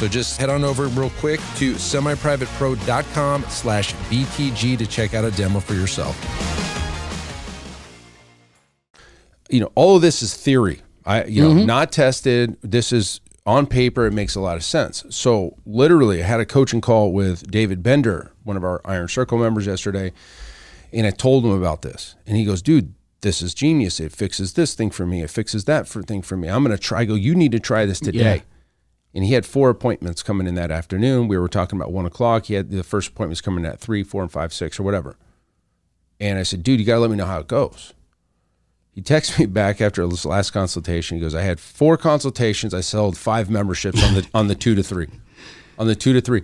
So 0.00 0.08
just 0.08 0.40
head 0.40 0.48
on 0.48 0.64
over 0.64 0.86
real 0.86 1.10
quick 1.18 1.40
to 1.56 1.74
semiprivatepro.com 1.74 3.44
slash 3.50 3.92
BTG 3.92 4.78
to 4.78 4.86
check 4.86 5.12
out 5.12 5.26
a 5.26 5.30
demo 5.32 5.60
for 5.60 5.74
yourself. 5.74 6.16
You 9.50 9.60
know, 9.60 9.70
all 9.74 9.96
of 9.96 10.00
this 10.00 10.22
is 10.22 10.34
theory. 10.34 10.80
I, 11.04 11.24
you 11.24 11.42
know, 11.42 11.50
mm-hmm. 11.50 11.66
not 11.66 11.92
tested. 11.92 12.56
This 12.62 12.94
is 12.94 13.20
on 13.44 13.66
paper. 13.66 14.06
It 14.06 14.14
makes 14.14 14.34
a 14.34 14.40
lot 14.40 14.56
of 14.56 14.64
sense. 14.64 15.04
So 15.10 15.58
literally, 15.66 16.22
I 16.22 16.26
had 16.26 16.40
a 16.40 16.46
coaching 16.46 16.80
call 16.80 17.12
with 17.12 17.50
David 17.50 17.82
Bender, 17.82 18.32
one 18.42 18.56
of 18.56 18.64
our 18.64 18.80
Iron 18.86 19.08
Circle 19.08 19.36
members 19.36 19.66
yesterday, 19.66 20.14
and 20.94 21.06
I 21.06 21.10
told 21.10 21.44
him 21.44 21.50
about 21.50 21.82
this, 21.82 22.14
and 22.26 22.38
he 22.38 22.46
goes, 22.46 22.62
"Dude, 22.62 22.94
this 23.20 23.42
is 23.42 23.52
genius. 23.52 24.00
It 24.00 24.12
fixes 24.12 24.54
this 24.54 24.74
thing 24.74 24.90
for 24.90 25.04
me. 25.04 25.22
It 25.22 25.28
fixes 25.28 25.66
that 25.66 25.86
for 25.86 26.02
thing 26.02 26.22
for 26.22 26.38
me. 26.38 26.48
I'm 26.48 26.64
going 26.64 26.74
to 26.74 26.82
try." 26.82 27.00
I 27.00 27.04
go, 27.04 27.16
"You 27.16 27.34
need 27.34 27.52
to 27.52 27.60
try 27.60 27.84
this 27.84 28.00
today." 28.00 28.36
Yeah. 28.36 28.42
And 29.14 29.24
he 29.24 29.32
had 29.32 29.44
four 29.44 29.70
appointments 29.70 30.22
coming 30.22 30.46
in 30.46 30.54
that 30.54 30.70
afternoon. 30.70 31.26
We 31.26 31.36
were 31.36 31.48
talking 31.48 31.78
about 31.78 31.92
one 31.92 32.06
o'clock. 32.06 32.46
He 32.46 32.54
had 32.54 32.70
the 32.70 32.84
first 32.84 33.08
appointments 33.10 33.40
coming 33.40 33.64
at 33.64 33.80
three, 33.80 34.04
four, 34.04 34.22
and 34.22 34.30
five, 34.30 34.52
six, 34.52 34.78
or 34.78 34.84
whatever. 34.84 35.16
And 36.20 36.38
I 36.38 36.42
said, 36.44 36.62
dude, 36.62 36.78
you 36.78 36.86
got 36.86 36.94
to 36.94 37.00
let 37.00 37.10
me 37.10 37.16
know 37.16 37.26
how 37.26 37.40
it 37.40 37.48
goes. 37.48 37.92
He 38.92 39.02
texted 39.02 39.38
me 39.40 39.46
back 39.46 39.80
after 39.80 40.06
this 40.06 40.24
last 40.24 40.50
consultation. 40.52 41.16
He 41.16 41.20
goes, 41.22 41.34
I 41.34 41.42
had 41.42 41.58
four 41.58 41.96
consultations. 41.96 42.72
I 42.74 42.82
sold 42.82 43.16
five 43.16 43.50
memberships 43.50 44.02
on 44.04 44.14
the 44.14 44.28
on 44.34 44.46
the 44.48 44.54
two 44.54 44.74
to 44.76 44.82
three, 44.82 45.08
on 45.78 45.86
the 45.88 45.94
two 45.96 46.12
to 46.12 46.20
three. 46.20 46.42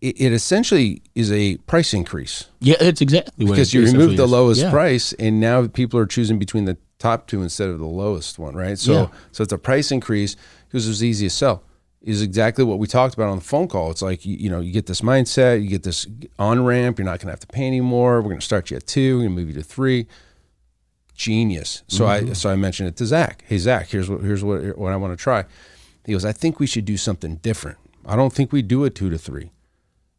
It, 0.00 0.18
it 0.20 0.32
essentially 0.32 1.02
is 1.14 1.30
a 1.30 1.58
price 1.58 1.92
increase 1.92 2.46
Yeah, 2.60 2.76
it's 2.80 3.02
exactly 3.02 3.44
what 3.44 3.52
because 3.52 3.74
you 3.74 3.84
removed 3.84 4.16
the 4.16 4.26
lowest 4.26 4.62
Yeah. 4.62 4.70
price, 4.70 5.12
and 5.14 5.40
now 5.40 5.66
people 5.66 5.98
are 6.00 6.06
choosing 6.06 6.38
between 6.38 6.64
the 6.64 6.78
top 6.98 7.26
two 7.26 7.42
instead 7.42 7.68
of 7.68 7.78
the 7.78 7.86
lowest 7.86 8.38
one, 8.38 8.54
right? 8.54 8.78
So, 8.78 8.92
Yeah. 8.92 9.06
so 9.32 9.42
it's 9.42 9.52
a 9.52 9.58
price 9.58 9.90
increase 9.90 10.36
because 10.68 10.86
it 10.86 10.90
was 10.90 11.04
easy 11.04 11.26
to 11.26 11.30
sell. 11.30 11.62
Is 12.02 12.22
exactly 12.22 12.64
what 12.64 12.78
we 12.78 12.86
talked 12.86 13.12
about 13.12 13.28
on 13.28 13.38
the 13.38 13.44
phone 13.44 13.68
call. 13.68 13.90
It's 13.90 14.00
like 14.00 14.24
you, 14.24 14.34
you 14.34 14.48
know, 14.48 14.60
you 14.60 14.72
get 14.72 14.86
this 14.86 15.02
mindset, 15.02 15.62
you 15.62 15.68
get 15.68 15.82
this 15.82 16.06
on 16.38 16.64
ramp. 16.64 16.98
You're 16.98 17.04
not 17.04 17.18
going 17.18 17.26
to 17.26 17.32
have 17.32 17.40
to 17.40 17.46
pay 17.46 17.66
anymore. 17.66 18.22
We're 18.22 18.30
going 18.30 18.38
to 18.38 18.44
start 18.44 18.70
you 18.70 18.78
at 18.78 18.86
two. 18.86 19.16
We're 19.16 19.24
going 19.24 19.36
to 19.36 19.40
move 19.42 19.48
you 19.48 19.54
to 19.56 19.62
three. 19.62 20.06
Genius. 21.14 21.82
So 21.88 22.04
Mm-hmm. 22.06 22.30
I 22.30 22.32
so 22.32 22.48
I 22.50 22.56
mentioned 22.56 22.88
it 22.88 22.96
to 22.96 23.04
Zach. 23.06 23.44
Hey 23.46 23.58
Zach, 23.58 23.88
here's 23.88 24.08
what 24.08 24.22
here's 24.22 24.42
what 24.42 24.78
what 24.78 24.92
I 24.92 24.96
want 24.96 25.12
to 25.12 25.22
try. 25.22 25.44
He 26.06 26.12
goes, 26.12 26.24
I 26.24 26.32
think 26.32 26.58
we 26.58 26.66
should 26.66 26.86
do 26.86 26.96
something 26.96 27.36
different. 27.36 27.76
I 28.06 28.16
don't 28.16 28.32
think 28.32 28.52
we 28.52 28.62
do 28.62 28.84
a 28.84 28.90
two 28.90 29.10
to 29.10 29.18
three 29.18 29.50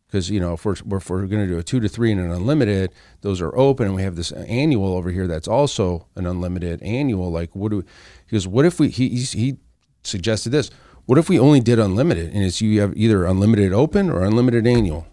because 0.05 0.29
you 0.29 0.39
know 0.39 0.53
if 0.53 0.63
we're 0.63 0.73
if 0.73 1.09
we're 1.09 1.25
going 1.25 1.47
to 1.47 1.47
do 1.47 1.57
a 1.57 1.63
two 1.63 1.79
to 1.79 1.89
three 1.89 2.11
and 2.11 2.21
an 2.21 2.29
unlimited, 2.29 2.91
those 3.21 3.41
are 3.41 3.57
open, 3.57 3.87
and 3.87 3.95
we 3.95 4.03
have 4.03 4.15
this 4.15 4.31
annual 4.31 4.93
over 4.95 5.09
here 5.09 5.25
that's 5.25 5.47
also 5.47 6.05
an 6.15 6.27
unlimited 6.27 6.83
annual. 6.83 7.31
Like, 7.31 7.55
what 7.55 7.71
do 7.71 7.77
we, 7.77 7.83
he 8.27 8.35
goes? 8.35 8.47
What 8.47 8.65
if 8.65 8.79
we 8.79 8.89
he 8.89 9.09
he 9.09 9.57
suggested 10.03 10.51
this? 10.51 10.69
What 11.05 11.17
if 11.17 11.29
we 11.29 11.39
only 11.39 11.59
did 11.59 11.79
unlimited 11.79 12.33
and 12.33 12.43
it's 12.43 12.61
you 12.61 12.79
have 12.81 12.95
either 12.95 13.25
unlimited 13.25 13.73
open 13.73 14.09
or 14.09 14.23
unlimited 14.23 14.65
annual? 14.67 15.07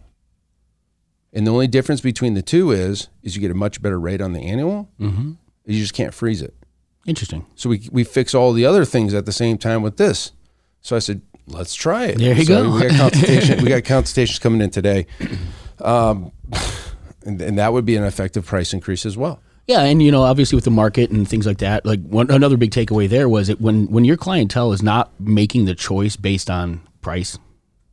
And 1.32 1.46
the 1.46 1.50
only 1.52 1.66
difference 1.66 2.00
between 2.00 2.34
the 2.34 2.42
two 2.42 2.70
is 2.70 3.08
is 3.22 3.34
you 3.36 3.40
get 3.42 3.50
a 3.50 3.54
much 3.54 3.82
better 3.82 3.98
rate 3.98 4.20
on 4.20 4.32
the 4.32 4.40
annual. 4.40 4.88
Mm-hmm. 5.00 5.32
You 5.66 5.80
just 5.80 5.94
can't 5.94 6.14
freeze 6.14 6.40
it. 6.42 6.54
Interesting. 7.06 7.46
So 7.54 7.68
we 7.68 7.88
we 7.92 8.04
fix 8.04 8.34
all 8.34 8.52
the 8.52 8.64
other 8.64 8.84
things 8.84 9.14
at 9.14 9.26
the 9.26 9.32
same 9.32 9.58
time 9.58 9.82
with 9.82 9.96
this. 9.96 10.32
So 10.80 10.96
I 10.96 11.00
said, 11.00 11.20
let's 11.46 11.74
try 11.74 12.04
it. 12.06 12.18
There 12.18 12.34
you 12.34 12.44
So 12.44 12.64
go. 12.64 12.74
We 12.74 12.88
got 12.88 12.96
consultation. 12.98 13.62
we 13.64 13.68
got 13.70 13.84
consultations 13.96 14.38
coming 14.38 14.60
in 14.60 14.70
today, 14.70 15.06
um, 15.80 16.32
and, 17.24 17.40
and 17.40 17.58
that 17.58 17.72
would 17.72 17.84
be 17.84 17.96
an 17.96 18.04
effective 18.04 18.46
price 18.46 18.72
increase 18.72 19.04
as 19.04 19.16
well. 19.16 19.40
Yeah, 19.68 19.82
and 19.82 20.02
you 20.02 20.10
know, 20.10 20.22
obviously 20.22 20.56
with 20.56 20.64
the 20.64 20.70
market 20.70 21.10
and 21.10 21.28
things 21.28 21.44
like 21.46 21.58
that, 21.58 21.84
like 21.84 22.00
one 22.00 22.30
another 22.30 22.56
big 22.56 22.70
takeaway 22.70 23.06
there 23.06 23.28
was 23.28 23.50
it 23.50 23.60
when 23.60 23.86
when 23.88 24.04
your 24.06 24.16
clientele 24.16 24.72
is 24.72 24.82
not 24.82 25.12
making 25.20 25.66
the 25.66 25.74
choice 25.74 26.16
based 26.16 26.48
on 26.48 26.80
price. 27.02 27.38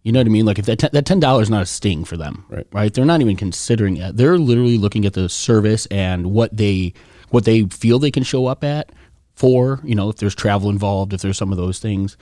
You 0.03 0.13
know 0.13 0.19
what 0.19 0.27
I 0.27 0.29
mean? 0.29 0.45
Like 0.45 0.57
if 0.57 0.65
that 0.67 0.79
ten, 0.79 0.89
that 0.93 1.05
ten 1.05 1.19
dollars 1.19 1.47
is 1.47 1.49
not 1.49 1.63
a 1.63 1.65
sting 1.65 2.05
for 2.05 2.15
them, 2.15 2.45
Right. 2.47 2.65
Right? 2.71 2.93
They're 2.93 3.03
not 3.03 3.19
even 3.19 3.35
considering 3.35 3.97
it. 3.97 4.15
They're 4.15 4.37
literally 4.37 4.77
looking 4.77 5.05
at 5.05 5.13
the 5.13 5.27
service 5.27 5.85
and 5.87 6.31
what 6.31 6.55
they 6.55 6.93
what 7.29 7.43
they 7.43 7.65
feel 7.65 7.99
they 7.99 8.11
can 8.11 8.23
show 8.23 8.45
up 8.45 8.63
at 8.63 8.93
for. 9.33 9.81
You 9.83 9.95
know, 9.95 10.07
if 10.07 10.15
there's 10.15 10.35
travel 10.35 10.69
involved, 10.69 11.11
if 11.11 11.21
there's 11.21 11.37
some 11.37 11.51
of 11.51 11.57
those 11.57 11.79
things, 11.79 12.15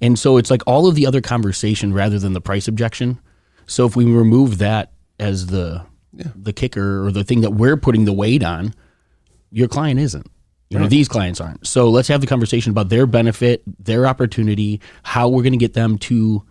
and 0.00 0.18
so 0.18 0.38
it's 0.38 0.50
like 0.50 0.62
all 0.66 0.86
of 0.86 0.94
the 0.94 1.06
other 1.06 1.20
conversation 1.20 1.92
rather 1.92 2.18
than 2.18 2.32
the 2.32 2.40
price 2.40 2.68
objection. 2.68 3.20
So 3.66 3.84
if 3.84 3.96
we 3.96 4.06
remove 4.06 4.56
that 4.58 4.92
as 5.20 5.48
the 5.48 5.84
the 6.14 6.54
kicker 6.54 7.04
or 7.04 7.12
the 7.12 7.24
thing 7.24 7.42
that 7.42 7.50
we're 7.50 7.76
putting 7.76 8.06
the 8.06 8.12
weight 8.14 8.42
on, 8.42 8.72
your 9.54 9.68
client 9.68 10.00
isn't. 10.00 10.30
You 10.70 10.80
know, 10.80 10.88
these 10.88 11.08
clients 11.08 11.40
aren't. 11.40 11.64
So 11.66 11.88
let's 11.88 12.08
have 12.08 12.20
the 12.20 12.26
conversation 12.26 12.70
about 12.70 12.88
their 12.88 13.06
benefit, 13.06 13.62
their 13.78 14.06
opportunity, 14.06 14.80
how 15.04 15.28
we're 15.28 15.42
going 15.42 15.52
to 15.52 15.58
get 15.58 15.74
them 15.74 15.98
to, 15.98 16.42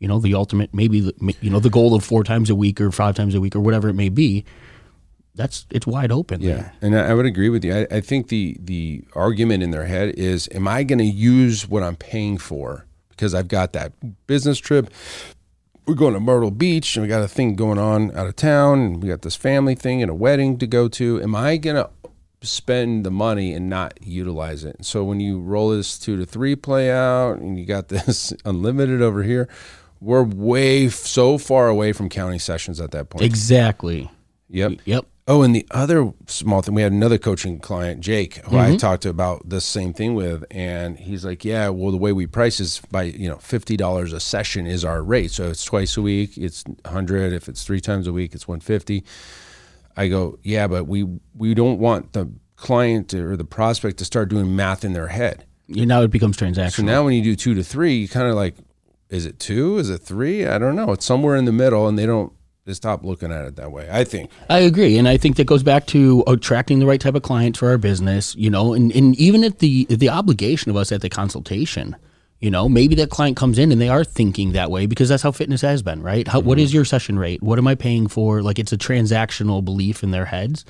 you 0.00 0.08
know, 0.08 0.18
the 0.18 0.34
ultimate, 0.34 0.74
maybe, 0.74 1.00
the, 1.00 1.14
you 1.40 1.50
know, 1.50 1.60
the 1.60 1.70
goal 1.70 1.94
of 1.94 2.02
four 2.02 2.24
times 2.24 2.50
a 2.50 2.56
week 2.56 2.80
or 2.80 2.90
five 2.90 3.14
times 3.14 3.34
a 3.36 3.40
week 3.40 3.54
or 3.54 3.60
whatever 3.60 3.88
it 3.88 3.94
may 3.94 4.08
be. 4.08 4.44
That's 5.36 5.66
it's 5.70 5.86
wide 5.86 6.10
open. 6.10 6.40
there. 6.56 6.72
and 6.82 6.98
I, 6.98 7.10
I 7.10 7.14
would 7.14 7.26
agree 7.26 7.48
with 7.48 7.64
you. 7.64 7.72
I, 7.72 7.86
I 7.92 8.00
think 8.00 8.28
the 8.28 8.56
the 8.60 9.04
argument 9.14 9.62
in 9.62 9.70
their 9.70 9.84
head 9.84 10.16
is, 10.16 10.48
am 10.52 10.66
I 10.66 10.82
going 10.82 10.98
to 10.98 11.04
use 11.04 11.68
what 11.68 11.84
I'm 11.84 11.96
paying 11.96 12.38
for 12.38 12.86
because 13.10 13.34
I've 13.34 13.48
got 13.48 13.72
that 13.74 13.92
business 14.26 14.58
trip? 14.58 14.92
We're 15.86 15.94
going 15.94 16.14
to 16.14 16.20
Myrtle 16.20 16.50
Beach 16.50 16.96
and 16.96 17.04
we 17.04 17.08
got 17.08 17.22
a 17.22 17.28
thing 17.28 17.54
going 17.54 17.78
on 17.78 18.14
out 18.16 18.26
of 18.26 18.34
town, 18.34 18.80
and 18.80 19.02
we 19.02 19.08
got 19.08 19.22
this 19.22 19.36
family 19.36 19.76
thing 19.76 20.02
and 20.02 20.10
a 20.10 20.14
wedding 20.14 20.58
to 20.58 20.66
go 20.66 20.88
to. 20.88 21.22
Am 21.22 21.36
I 21.36 21.56
going 21.56 21.76
to 21.76 21.88
spend 22.42 23.04
the 23.04 23.10
money 23.10 23.52
and 23.52 23.68
not 23.68 23.98
utilize 24.02 24.64
it? 24.64 24.84
So 24.84 25.04
when 25.04 25.20
you 25.20 25.40
roll 25.40 25.70
this 25.70 25.98
two 25.98 26.16
to 26.16 26.26
three 26.26 26.56
play 26.56 26.90
out, 26.90 27.38
and 27.38 27.58
you 27.58 27.66
got 27.66 27.88
this 27.88 28.32
unlimited 28.44 29.02
over 29.02 29.22
here, 29.22 29.48
we're 30.00 30.22
way 30.22 30.86
f- 30.86 30.94
so 30.94 31.36
far 31.38 31.68
away 31.68 31.92
from 31.92 32.08
counting 32.08 32.38
sessions 32.38 32.80
at 32.80 32.90
that 32.92 33.10
point. 33.10 33.24
Exactly. 33.24 34.10
Yep. 34.48 34.80
Yep. 34.84 35.06
Oh, 35.28 35.42
and 35.42 35.54
the 35.54 35.64
other 35.70 36.12
small 36.26 36.60
thing, 36.60 36.74
we 36.74 36.82
had 36.82 36.90
another 36.90 37.16
coaching 37.18 37.60
client, 37.60 38.00
Jake, 38.00 38.36
who 38.46 38.56
Mm-hmm. 38.56 38.72
I 38.72 38.76
talked 38.76 39.04
about 39.06 39.48
this 39.48 39.64
same 39.64 39.92
thing 39.92 40.14
with, 40.14 40.44
and 40.50 40.98
he's 40.98 41.24
like, 41.24 41.44
"Yeah, 41.44 41.68
well, 41.68 41.92
the 41.92 41.98
way 41.98 42.10
we 42.12 42.26
price 42.26 42.58
is 42.58 42.80
by 42.90 43.02
you 43.04 43.28
know 43.28 43.36
fifty 43.36 43.76
dollars 43.76 44.12
a 44.12 44.18
session 44.18 44.66
is 44.66 44.84
our 44.84 45.04
rate. 45.04 45.30
So 45.30 45.48
it's 45.48 45.64
twice 45.64 45.96
a 45.96 46.02
week, 46.02 46.36
it's 46.36 46.64
hundred. 46.84 47.32
If 47.32 47.48
it's 47.48 47.62
three 47.62 47.80
times 47.80 48.08
a 48.08 48.12
week, 48.12 48.34
it's 48.34 48.48
one 48.48 48.58
fifty. 48.58 49.04
I 49.96 50.08
go, 50.08 50.38
yeah, 50.42 50.66
but 50.66 50.84
we 50.84 51.06
we 51.34 51.54
don't 51.54 51.78
want 51.78 52.12
the 52.12 52.30
client 52.56 53.12
or 53.14 53.36
the 53.36 53.44
prospect 53.44 53.98
to 53.98 54.04
start 54.04 54.28
doing 54.28 54.54
math 54.54 54.84
in 54.84 54.92
their 54.92 55.08
head. 55.08 55.44
You 55.66 55.86
now 55.86 56.02
it 56.02 56.10
becomes 56.10 56.36
transactional. 56.36 56.72
So 56.72 56.82
now 56.82 57.04
when 57.04 57.14
you 57.14 57.22
do 57.22 57.36
two 57.36 57.54
to 57.54 57.62
three, 57.62 57.96
you 57.96 58.08
kind 58.08 58.28
of 58.28 58.34
like, 58.34 58.56
is 59.08 59.26
it 59.26 59.38
two? 59.38 59.78
Is 59.78 59.90
it 59.90 60.02
three? 60.02 60.46
I 60.46 60.58
don't 60.58 60.76
know. 60.76 60.92
It's 60.92 61.04
somewhere 61.04 61.36
in 61.36 61.44
the 61.44 61.52
middle, 61.52 61.88
and 61.88 61.98
they 61.98 62.06
don't. 62.06 62.32
They 62.66 62.74
stop 62.74 63.02
looking 63.04 63.32
at 63.32 63.46
it 63.46 63.56
that 63.56 63.72
way. 63.72 63.88
I 63.90 64.04
think. 64.04 64.30
I 64.48 64.58
agree, 64.58 64.98
and 64.98 65.08
I 65.08 65.16
think 65.16 65.36
that 65.36 65.46
goes 65.46 65.62
back 65.62 65.86
to 65.86 66.22
attracting 66.26 66.78
the 66.78 66.86
right 66.86 67.00
type 67.00 67.14
of 67.14 67.22
clients 67.22 67.58
for 67.58 67.68
our 67.68 67.78
business. 67.78 68.34
You 68.36 68.50
know, 68.50 68.74
and, 68.74 68.92
and 68.92 69.16
even 69.16 69.44
at 69.44 69.60
the 69.60 69.86
the 69.86 70.08
obligation 70.08 70.70
of 70.70 70.76
us 70.76 70.92
at 70.92 71.00
the 71.00 71.08
consultation. 71.08 71.96
You 72.40 72.50
know, 72.50 72.68
maybe 72.68 72.94
that 72.96 73.10
client 73.10 73.36
comes 73.36 73.58
in 73.58 73.70
and 73.70 73.80
they 73.80 73.90
are 73.90 74.02
thinking 74.02 74.52
that 74.52 74.70
way 74.70 74.86
because 74.86 75.10
that's 75.10 75.22
how 75.22 75.30
fitness 75.30 75.60
has 75.60 75.82
been, 75.82 76.02
right? 76.02 76.26
How, 76.26 76.40
what 76.40 76.56
mm-hmm. 76.56 76.64
is 76.64 76.74
your 76.74 76.86
session 76.86 77.18
rate? 77.18 77.42
What 77.42 77.58
am 77.58 77.66
I 77.66 77.74
paying 77.74 78.06
for? 78.06 78.42
Like 78.42 78.58
it's 78.58 78.72
a 78.72 78.78
transactional 78.78 79.62
belief 79.62 80.02
in 80.02 80.10
their 80.10 80.24
heads. 80.24 80.64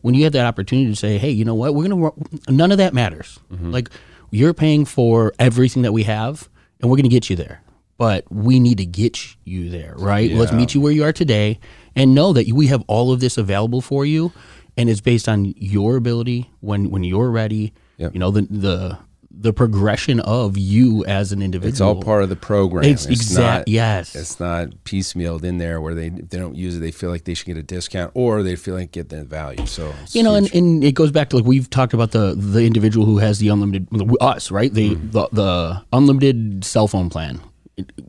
When 0.00 0.14
you 0.14 0.24
have 0.24 0.32
that 0.32 0.46
opportunity 0.46 0.88
to 0.88 0.96
say, 0.96 1.18
"Hey, 1.18 1.30
you 1.30 1.44
know 1.44 1.54
what? 1.54 1.74
We're 1.74 1.88
gonna 1.88 2.10
none 2.48 2.72
of 2.72 2.78
that 2.78 2.94
matters. 2.94 3.38
Mm-hmm. 3.52 3.70
Like 3.70 3.90
you're 4.30 4.54
paying 4.54 4.86
for 4.86 5.34
everything 5.38 5.82
that 5.82 5.92
we 5.92 6.04
have, 6.04 6.48
and 6.80 6.90
we're 6.90 6.96
gonna 6.96 7.08
get 7.08 7.28
you 7.28 7.36
there." 7.36 7.62
But 7.98 8.24
we 8.32 8.58
need 8.60 8.78
to 8.78 8.86
get 8.86 9.36
you 9.44 9.68
there, 9.68 9.94
right? 9.98 10.30
Let's 10.30 10.52
meet 10.52 10.74
you 10.74 10.80
where 10.80 10.90
you 10.90 11.04
are 11.04 11.12
today 11.12 11.60
and 11.94 12.14
know 12.14 12.32
that 12.32 12.48
we 12.50 12.68
have 12.68 12.82
all 12.86 13.12
of 13.12 13.20
this 13.20 13.36
available 13.36 13.82
for 13.82 14.06
you 14.06 14.32
and 14.76 14.88
it's 14.88 15.00
based 15.00 15.28
on 15.28 15.52
your 15.56 15.96
ability 15.96 16.50
when 16.60 16.90
when 16.90 17.04
you're 17.04 17.30
ready 17.30 17.72
You 18.14 18.18
know 18.18 18.30
the 18.30 18.42
the 18.42 18.98
the 19.32 19.52
progression 19.52 20.18
of 20.20 20.58
you 20.58 21.04
as 21.06 21.30
an 21.32 21.40
individual. 21.40 21.70
It's 21.70 21.80
all 21.80 22.02
part 22.02 22.22
of 22.22 22.28
the 22.28 22.36
program. 22.36 22.84
It's 22.84 23.06
exact- 23.06 23.68
yes. 23.68 24.14
It's 24.16 24.40
not 24.40 24.68
piecemealed 24.84 25.44
in 25.44 25.58
there 25.58 25.80
where 25.80 25.94
they 25.94 26.08
if 26.08 26.28
they 26.30 26.38
don't 26.38 26.56
use 26.56 26.76
it, 26.76 26.80
they 26.80 26.90
feel 26.90 27.10
like 27.10 27.24
they 27.24 27.34
should 27.34 27.46
get 27.46 27.56
a 27.56 27.62
discount, 27.62 28.10
or 28.14 28.42
they 28.42 28.56
feel 28.56 28.74
like 28.74 28.90
get 28.92 29.08
the 29.08 29.24
value. 29.24 29.64
So 29.66 29.94
it's 30.02 30.14
you 30.14 30.22
know, 30.22 30.34
and, 30.34 30.52
and 30.54 30.82
it 30.82 30.92
goes 30.92 31.10
back 31.12 31.30
to 31.30 31.36
like 31.36 31.44
we've 31.46 31.70
talked 31.70 31.94
about 31.94 32.10
the 32.10 32.34
the 32.36 32.66
individual 32.66 33.06
who 33.06 33.18
has 33.18 33.38
the 33.38 33.48
unlimited 33.48 33.86
us, 34.20 34.50
right? 34.50 34.72
The 34.74 34.90
Mm-hmm. 34.90 35.10
the, 35.10 35.28
the 35.32 35.82
unlimited 35.92 36.64
cell 36.64 36.88
phone 36.88 37.08
plan. 37.10 37.40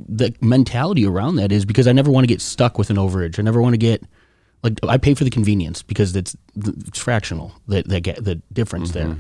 The 0.09 0.33
mentality 0.41 1.05
around 1.05 1.35
that 1.35 1.51
is 1.51 1.63
because 1.65 1.87
I 1.87 1.91
never 1.93 2.11
want 2.11 2.23
to 2.23 2.27
get 2.27 2.41
stuck 2.41 2.77
with 2.77 2.89
an 2.89 2.97
overage. 2.97 3.39
I 3.39 3.41
never 3.43 3.61
want 3.61 3.73
to 3.73 3.77
get 3.77 4.03
like 4.63 4.79
I 4.87 4.97
pay 4.97 5.13
for 5.13 5.23
the 5.23 5.29
convenience 5.29 5.81
because 5.83 6.15
it's 6.15 6.35
it's 6.57 6.99
fractional 6.99 7.53
that 7.67 7.87
that 7.89 8.01
get 8.01 8.23
the 8.23 8.41
difference 8.51 8.91
there. 8.91 9.15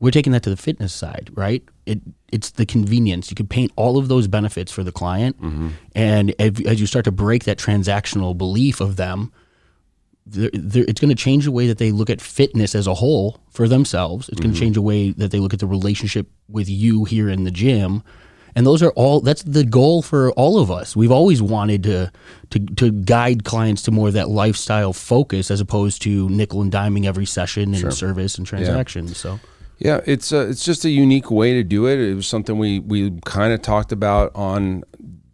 We're 0.00 0.10
taking 0.10 0.32
that 0.32 0.42
to 0.44 0.50
the 0.50 0.56
fitness 0.56 0.92
side, 0.92 1.30
right? 1.34 1.62
It 1.86 2.00
it's 2.32 2.50
the 2.52 2.66
convenience. 2.66 3.30
You 3.30 3.34
can 3.34 3.46
paint 3.46 3.70
all 3.76 3.98
of 3.98 4.08
those 4.08 4.26
benefits 4.28 4.72
for 4.72 4.82
the 4.82 4.92
client, 4.92 5.40
mm-hmm. 5.40 5.68
and 5.94 6.34
if, 6.38 6.64
as 6.66 6.80
you 6.80 6.86
start 6.86 7.04
to 7.04 7.12
break 7.12 7.44
that 7.44 7.58
transactional 7.58 8.36
belief 8.36 8.80
of 8.80 8.96
them, 8.96 9.32
they're, 10.26 10.50
they're, 10.52 10.84
it's 10.88 11.00
going 11.00 11.14
to 11.14 11.22
change 11.22 11.44
the 11.44 11.52
way 11.52 11.66
that 11.66 11.78
they 11.78 11.92
look 11.92 12.08
at 12.08 12.20
fitness 12.20 12.74
as 12.74 12.86
a 12.86 12.94
whole 12.94 13.40
for 13.50 13.68
themselves. 13.68 14.28
It's 14.28 14.40
going 14.40 14.52
to 14.52 14.56
mm-hmm. 14.56 14.64
change 14.64 14.74
the 14.76 14.82
way 14.82 15.10
that 15.10 15.30
they 15.32 15.38
look 15.38 15.52
at 15.52 15.60
the 15.60 15.66
relationship 15.66 16.28
with 16.48 16.68
you 16.68 17.04
here 17.04 17.28
in 17.28 17.44
the 17.44 17.50
gym. 17.50 18.02
And 18.54 18.66
those 18.66 18.82
are 18.82 18.90
all 18.92 19.20
that's 19.20 19.42
the 19.44 19.64
goal 19.64 20.02
for 20.02 20.32
all 20.32 20.58
of 20.58 20.70
us. 20.70 20.96
We've 20.96 21.12
always 21.12 21.40
wanted 21.40 21.84
to 21.84 22.10
to 22.50 22.58
to 22.58 22.90
guide 22.90 23.44
clients 23.44 23.82
to 23.82 23.92
more 23.92 24.08
of 24.08 24.14
that 24.14 24.28
lifestyle 24.28 24.92
focus 24.92 25.50
as 25.50 25.60
opposed 25.60 26.02
to 26.02 26.28
nickel 26.28 26.60
and 26.60 26.72
diming 26.72 27.06
every 27.06 27.26
session 27.26 27.74
and 27.74 27.94
service 27.94 28.38
and 28.38 28.46
transaction. 28.46 29.06
So 29.08 29.38
Yeah, 29.80 30.00
it's 30.04 30.30
a, 30.30 30.42
it's 30.42 30.62
just 30.62 30.84
a 30.84 30.90
unique 30.90 31.30
way 31.30 31.54
to 31.54 31.64
do 31.64 31.86
it. 31.86 31.98
It 31.98 32.14
was 32.14 32.26
something 32.26 32.58
we 32.58 32.80
we 32.80 33.18
kind 33.24 33.52
of 33.52 33.62
talked 33.62 33.92
about 33.92 34.30
on 34.34 34.84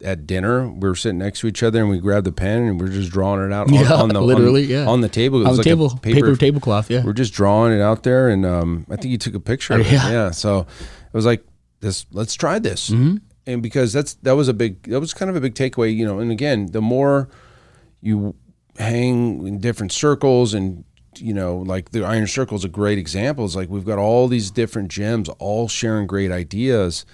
at 0.01 0.25
dinner. 0.25 0.69
We 0.69 0.87
were 0.87 0.95
sitting 0.95 1.17
next 1.17 1.41
to 1.41 1.47
each 1.47 1.63
other 1.63 1.81
and 1.81 1.89
we 1.89 1.99
grabbed 1.99 2.25
the 2.25 2.31
pen 2.31 2.63
and 2.63 2.79
we 2.79 2.87
are 2.87 2.91
just 2.91 3.11
drawing 3.11 3.45
it 3.45 3.51
out 3.53 3.67
on, 3.67 3.73
Yeah, 3.73 3.93
on 3.93 4.09
the 4.09 4.21
literally, 4.21 4.63
on, 4.63 4.69
yeah. 4.69 4.87
on 4.87 5.01
the 5.01 5.09
table. 5.09 5.41
It 5.41 5.43
on 5.43 5.49
was 5.49 5.57
the 5.57 5.63
like 5.63 5.65
table, 5.65 5.99
paper, 6.01 6.35
tablecloth, 6.35 6.89
yeah. 6.89 7.03
We're 7.03 7.13
just 7.13 7.33
drawing 7.33 7.73
it 7.73 7.81
out 7.81 8.03
there, 8.03 8.29
and 8.29 8.45
um, 8.45 8.85
I 8.89 8.95
think 8.95 9.07
you 9.11 9.17
took 9.17 9.35
a 9.35 9.39
picture. 9.39 9.73
Of 9.73 9.81
it. 9.81 9.91
Yeah. 9.91 10.09
Yeah. 10.09 10.31
So 10.31 10.59
it 10.61 11.13
was 11.13 11.25
like 11.25 11.43
this. 11.81 12.05
Let's 12.11 12.35
try 12.35 12.57
this. 12.59 12.89
Mm-hmm. 12.89 13.17
And 13.47 13.61
because 13.61 13.91
that's 13.91 14.13
that 14.23 14.35
was 14.37 14.47
a 14.47 14.53
big 14.53 14.83
that 14.83 14.99
was 14.99 15.13
kind 15.13 15.29
of 15.29 15.35
a 15.35 15.41
big 15.41 15.55
takeaway, 15.55 15.93
you 15.95 16.05
know. 16.05 16.19
And 16.19 16.31
again, 16.31 16.67
the 16.71 16.81
more 16.81 17.29
you 18.01 18.35
hang 18.77 19.45
in 19.47 19.59
different 19.59 19.91
circles 19.91 20.53
and 20.53 20.83
you 21.21 21.33
know 21.33 21.57
like 21.57 21.91
the 21.91 22.03
iron 22.03 22.27
circle 22.27 22.57
is 22.57 22.63
a 22.65 22.69
great 22.69 22.97
example. 22.97 23.45
It's 23.45 23.55
like 23.55 23.69
we've 23.69 23.85
got 23.85 23.97
all 23.99 24.27
these 24.27 24.51
different 24.51 24.89
gyms 24.91 25.33
all 25.39 25.67
sharing 25.67 26.07
great 26.07 26.31
ideas 26.31 27.05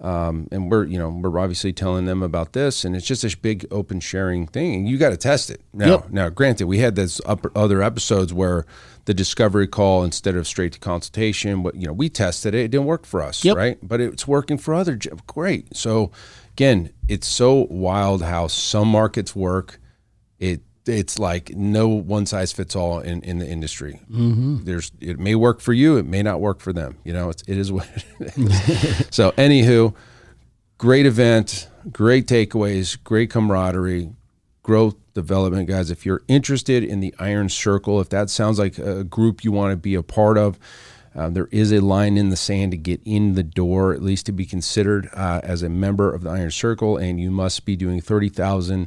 um, 0.00 0.46
and 0.52 0.70
we're 0.70 0.84
you 0.84 0.98
know 0.98 1.08
we're 1.08 1.38
obviously 1.38 1.72
telling 1.72 2.04
them 2.04 2.22
about 2.22 2.52
this 2.52 2.84
and 2.84 2.94
it's 2.94 3.06
just 3.06 3.22
this 3.22 3.34
big 3.34 3.64
open 3.70 3.98
sharing 3.98 4.46
thing 4.46 4.74
and 4.74 4.88
you 4.88 4.98
got 4.98 5.08
to 5.10 5.16
test 5.16 5.48
it. 5.50 5.62
Now 5.72 5.86
Yep. 5.86 6.10
now 6.10 6.28
granted 6.28 6.66
we 6.66 6.78
had 6.78 6.96
this 6.96 7.18
upper, 7.24 7.50
other 7.56 7.80
episodes 7.82 8.32
where 8.34 8.66
the 9.06 9.14
discovery 9.14 9.66
call 9.66 10.04
instead 10.04 10.34
of 10.36 10.46
straight 10.46 10.72
to 10.72 10.78
consultation 10.80 11.62
but 11.62 11.76
you 11.76 11.86
know 11.86 11.92
we 11.94 12.08
tested 12.10 12.54
it 12.54 12.60
it 12.64 12.70
didn't 12.72 12.86
work 12.86 13.06
for 13.06 13.22
us 13.22 13.42
Yep. 13.44 13.56
right? 13.56 13.78
But 13.82 14.00
it's 14.02 14.28
working 14.28 14.58
for 14.58 14.74
other 14.74 14.98
great. 15.26 15.74
So 15.74 16.10
again 16.52 16.90
it's 17.08 17.26
so 17.26 17.66
wild 17.70 18.22
how 18.22 18.48
some 18.48 18.88
markets 18.88 19.34
work. 19.34 19.80
It 20.38 20.60
it's 20.86 21.18
like 21.18 21.50
no 21.50 21.88
one 21.88 22.26
size 22.26 22.52
fits 22.52 22.76
all 22.76 23.00
in, 23.00 23.22
in 23.22 23.38
the 23.38 23.46
industry. 23.46 24.00
Mm-hmm. 24.10 24.64
There's 24.64 24.92
it 25.00 25.18
may 25.18 25.34
work 25.34 25.60
for 25.60 25.72
you, 25.72 25.96
it 25.96 26.06
may 26.06 26.22
not 26.22 26.40
work 26.40 26.60
for 26.60 26.72
them. 26.72 26.98
You 27.04 27.12
know, 27.12 27.30
it's, 27.30 27.42
it 27.46 27.58
is 27.58 27.72
what 27.72 27.88
it 28.20 28.36
is. 28.36 29.06
so, 29.10 29.32
anywho, 29.32 29.94
great 30.78 31.06
event, 31.06 31.68
great 31.90 32.26
takeaways, 32.26 33.02
great 33.02 33.30
camaraderie, 33.30 34.10
growth 34.62 34.96
development, 35.14 35.68
guys. 35.68 35.90
If 35.90 36.06
you're 36.06 36.22
interested 36.28 36.84
in 36.84 37.00
the 37.00 37.14
Iron 37.18 37.48
Circle, 37.48 38.00
if 38.00 38.08
that 38.10 38.30
sounds 38.30 38.58
like 38.58 38.78
a 38.78 39.04
group 39.04 39.44
you 39.44 39.52
want 39.52 39.72
to 39.72 39.76
be 39.76 39.94
a 39.94 40.02
part 40.02 40.38
of. 40.38 40.58
Um, 41.14 41.32
there 41.32 41.48
is 41.50 41.72
a 41.72 41.80
line 41.80 42.18
in 42.18 42.28
the 42.28 42.36
sand 42.36 42.72
to 42.72 42.76
get 42.76 43.00
in 43.06 43.36
the 43.36 43.42
door, 43.42 43.94
at 43.94 44.02
least 44.02 44.26
to 44.26 44.32
be 44.32 44.44
considered 44.44 45.08
uh, 45.14 45.40
as 45.42 45.62
a 45.62 45.70
member 45.70 46.12
of 46.12 46.22
the 46.22 46.28
Iron 46.28 46.50
Circle, 46.50 46.98
and 46.98 47.18
you 47.18 47.30
must 47.30 47.64
be 47.64 47.74
doing 47.74 48.02
30,000 48.02 48.86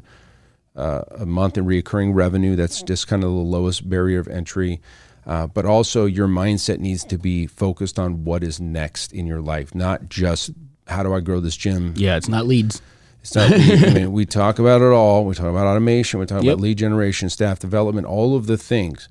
uh, 0.80 1.04
a 1.12 1.26
month 1.26 1.58
in 1.58 1.66
recurring 1.66 2.14
revenue. 2.14 2.56
That's 2.56 2.82
just 2.82 3.08
kind 3.08 3.24
of 3.24 3.30
the 3.30 3.36
lowest 3.36 3.90
barrier 3.90 4.20
of 4.20 4.28
entry. 4.28 4.82
Uh, 5.26 5.48
but 5.48 5.66
also, 5.66 6.06
your 6.06 6.28
mindset 6.28 6.80
needs 6.80 7.04
to 7.06 7.18
be 7.18 7.46
focused 7.46 8.00
on 8.00 8.24
what 8.24 8.44
is 8.44 8.60
next 8.60 9.14
in 9.14 9.28
your 9.28 9.42
life, 9.42 9.76
not 9.76 10.10
just 10.10 10.52
how 10.88 11.04
do 11.04 11.14
I 11.14 11.20
grow 11.20 11.40
this 11.40 11.56
gym. 11.56 11.94
Yeah, 11.98 12.16
it's 12.16 12.30
not 12.30 12.48
leads. 12.48 12.82
It's 13.22 13.36
not. 13.36 13.52
I 13.54 13.94
mean, 13.94 14.12
we 14.14 14.26
talk 14.26 14.60
about 14.60 14.82
it 14.82 14.92
all. 14.92 15.26
We 15.26 15.36
talk 15.36 15.48
about 15.48 15.68
automation. 15.68 16.20
We 16.20 16.26
talk 16.26 16.44
yep. 16.44 16.54
about 16.54 16.64
lead 16.64 16.78
generation, 16.78 17.30
staff 17.30 17.60
development, 17.60 18.08
all 18.08 18.36
of 18.36 18.48
the 18.48 18.58
things. 18.58 19.10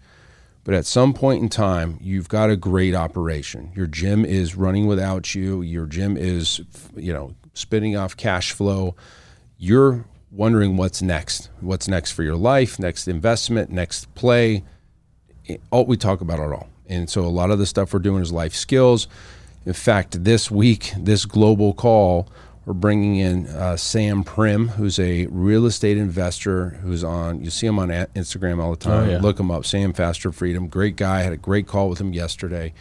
But 0.65 0.75
at 0.75 0.87
some 0.87 1.15
point 1.15 1.43
in 1.43 1.49
time, 1.49 1.99
you've 2.01 2.29
got 2.29 2.51
a 2.51 2.57
great 2.57 2.95
operation. 2.95 3.73
Your 3.75 3.87
gym 3.87 4.25
is 4.25 4.55
running 4.55 4.87
without 4.87 5.35
you. 5.35 5.63
Your 5.63 5.87
gym 5.87 6.17
is, 6.17 6.61
you 6.97 7.13
know, 7.13 7.35
spinning 7.55 7.97
off 7.97 8.17
cash 8.17 8.53
flow. 8.53 8.95
You're 9.57 10.05
wondering 10.31 10.77
what's 10.77 11.03
next. 11.03 11.51
What's 11.61 11.89
next 11.89 12.13
for 12.13 12.23
your 12.23 12.37
life? 12.37 12.79
Next 12.79 13.09
investment? 13.09 13.71
Next 13.71 14.13
play? 14.15 14.65
All 15.71 15.87
we 15.87 15.97
talk 15.97 16.21
about 16.21 16.39
it 16.39 16.53
all. 16.53 16.69
And 16.87 17.09
so 17.09 17.23
a 17.23 17.29
lot 17.29 17.51
of 17.51 17.59
the 17.59 17.67
stuff 17.67 17.93
we're 17.93 18.01
doing 18.01 18.23
is 18.23 18.33
life 18.33 18.55
skills. 18.55 19.09
In 19.67 19.73
fact, 19.73 20.25
this 20.25 20.51
week, 20.51 20.93
this 20.97 21.27
global 21.27 21.75
call, 21.75 22.29
we're 22.65 22.75
bringing 22.75 23.17
in 23.17 23.47
uh, 23.47 23.77
Sam 23.77 24.25
Primm, 24.25 24.69
who's 24.71 24.99
a 24.99 25.27
real 25.27 25.67
estate 25.67 25.97
investor 25.97 26.71
who's 26.83 27.03
on, 27.05 27.43
you 27.43 27.51
see 27.51 27.67
him 27.67 27.79
on 27.79 27.89
Instagram 27.89 28.63
all 28.63 28.71
the 28.71 28.77
time. 28.77 29.09
Oh, 29.09 29.11
yeah. 29.13 29.19
Look 29.21 29.39
him 29.41 29.51
up, 29.51 29.65
Sam 29.65 29.93
Faster 29.93 30.33
Freedom. 30.33 30.69
Great 30.69 30.97
guy. 30.97 31.21
Had 31.21 31.33
a 31.33 31.39
great 31.39 31.67
call 31.67 31.89
with 31.89 32.01
him 32.01 32.13
yesterday. 32.13 32.73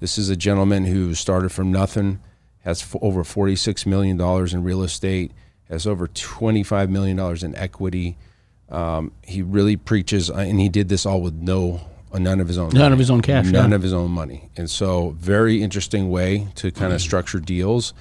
This 0.00 0.16
is 0.16 0.30
a 0.30 0.36
gentleman 0.36 0.86
who 0.86 1.14
started 1.14 1.52
from 1.52 1.70
nothing, 1.70 2.20
has 2.64 2.82
f- 2.82 2.96
over 3.02 3.22
$46 3.22 3.84
million 3.84 4.18
in 4.20 4.64
real 4.64 4.82
estate, 4.82 5.32
has 5.70 5.86
over 5.86 6.06
$25 6.08 6.88
million 6.90 7.18
in 7.44 7.54
equity. 7.56 8.18
Um, 8.68 9.12
he 9.22 9.42
really 9.42 9.76
preaches, 9.76 10.30
uh, 10.30 10.34
and 10.34 10.60
he 10.60 10.68
did 10.68 10.88
this 10.88 11.06
all 11.06 11.20
with 11.22 11.34
no, 11.34 11.80
uh, 12.12 12.18
none 12.18 12.40
of 12.40 12.48
his 12.48 12.58
own, 12.58 12.70
None 12.70 12.82
money. 12.82 12.92
of 12.92 12.98
his 12.98 13.10
own 13.10 13.20
cash, 13.22 13.46
none 13.46 13.70
yeah. 13.70 13.76
of 13.76 13.82
his 13.82 13.92
own 13.92 14.10
money, 14.10 14.50
and 14.56 14.68
so 14.70 15.10
very 15.18 15.62
interesting 15.62 16.10
way 16.10 16.48
to 16.56 16.70
kind 16.70 16.92
of 16.92 17.00
structure 17.00 17.40
deals. 17.40 17.94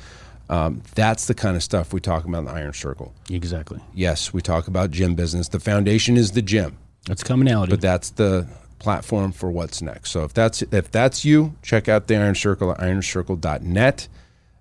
Um, 0.49 0.81
that's 0.95 1.27
the 1.27 1.35
kind 1.35 1.55
of 1.55 1.61
stuff 1.63 1.93
we 1.93 1.99
talk 1.99 2.25
about 2.25 2.39
in 2.39 2.45
the 2.45 2.51
Iron 2.51 2.73
Circle. 2.73 3.13
Exactly. 3.29 3.79
Yes, 3.93 4.33
we 4.33 4.41
talk 4.41 4.67
about 4.67 4.89
gym 4.89 5.13
business. 5.15 5.47
The 5.47 5.59
foundation 5.59 6.17
is 6.17 6.31
the 6.31 6.41
gym 6.41 6.77
That's 7.05 7.23
commonality. 7.23 7.69
but 7.71 7.81
that's 7.81 8.09
the 8.09 8.47
platform 8.79 9.31
for 9.31 9.51
what's 9.51 9.81
next. 9.81 10.09
So 10.09 10.23
if 10.23 10.33
that's 10.33 10.61
if 10.63 10.89
that's 10.89 11.23
you, 11.23 11.55
check 11.61 11.87
out 11.87 12.07
the 12.07 12.15
Iron 12.15 12.33
Circle 12.35 12.71
at 12.71 12.79
ironcircle.net. 12.79 14.07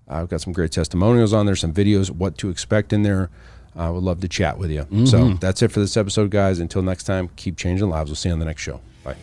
I've 0.09 0.29
got 0.29 0.41
some 0.41 0.53
great 0.53 0.71
testimonials 0.71 1.33
on 1.33 1.45
there, 1.45 1.55
some 1.55 1.73
videos, 1.73 2.09
what 2.09 2.37
to 2.39 2.49
expect 2.49 2.93
in 2.93 3.03
there. 3.03 3.29
I 3.75 3.89
would 3.89 4.03
love 4.03 4.19
to 4.21 4.27
chat 4.27 4.57
with 4.57 4.71
you. 4.71 4.81
So 5.05 5.19
mm-hmm. 5.19 5.35
that's 5.35 5.61
it 5.61 5.71
for 5.71 5.79
this 5.79 5.95
episode, 5.95 6.31
guys. 6.31 6.59
Until 6.59 6.81
next 6.81 7.03
time, 7.03 7.29
keep 7.35 7.55
changing 7.55 7.89
lives. 7.89 8.09
We'll 8.09 8.15
see 8.15 8.29
you 8.29 8.33
on 8.33 8.39
the 8.39 8.45
next 8.45 8.61
show. 8.61 8.81
Bye. 9.03 9.15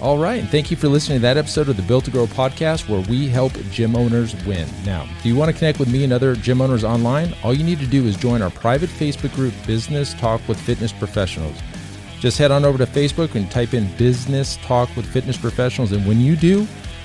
All 0.00 0.18
right, 0.18 0.40
and 0.40 0.48
thank 0.48 0.70
you 0.70 0.76
for 0.76 0.88
listening 0.88 1.18
to 1.18 1.22
that 1.22 1.36
episode 1.36 1.68
of 1.68 1.76
the 1.76 1.82
Built 1.82 2.04
to 2.04 2.10
Grow 2.10 2.26
podcast 2.26 2.88
where 2.88 3.00
we 3.08 3.28
help 3.28 3.52
gym 3.70 3.96
owners 3.96 4.34
win. 4.44 4.68
Now, 4.84 5.08
do 5.22 5.28
you 5.28 5.36
want 5.36 5.52
to 5.52 5.58
connect 5.58 5.78
with 5.78 5.90
me 5.90 6.04
and 6.04 6.12
other 6.12 6.34
gym 6.34 6.60
owners 6.60 6.84
online? 6.84 7.32
All 7.42 7.54
you 7.54 7.64
need 7.64 7.78
to 7.78 7.86
do 7.86 8.04
is 8.04 8.16
join 8.16 8.42
our 8.42 8.50
private 8.50 8.90
Facebook 8.90 9.34
group, 9.34 9.54
Business 9.66 10.12
Talk 10.14 10.46
with 10.48 10.60
Fitness 10.60 10.92
Professionals. 10.92 11.56
Just 12.18 12.38
head 12.38 12.50
on 12.50 12.64
over 12.64 12.76
to 12.76 12.86
Facebook 12.86 13.34
and 13.34 13.50
type 13.50 13.72
in 13.72 13.90
Business 13.96 14.56
Talk 14.58 14.94
with 14.96 15.06
Fitness 15.06 15.38
Professionals, 15.38 15.92
and 15.92 16.06
when 16.06 16.20
you 16.20 16.36
do, 16.36 16.66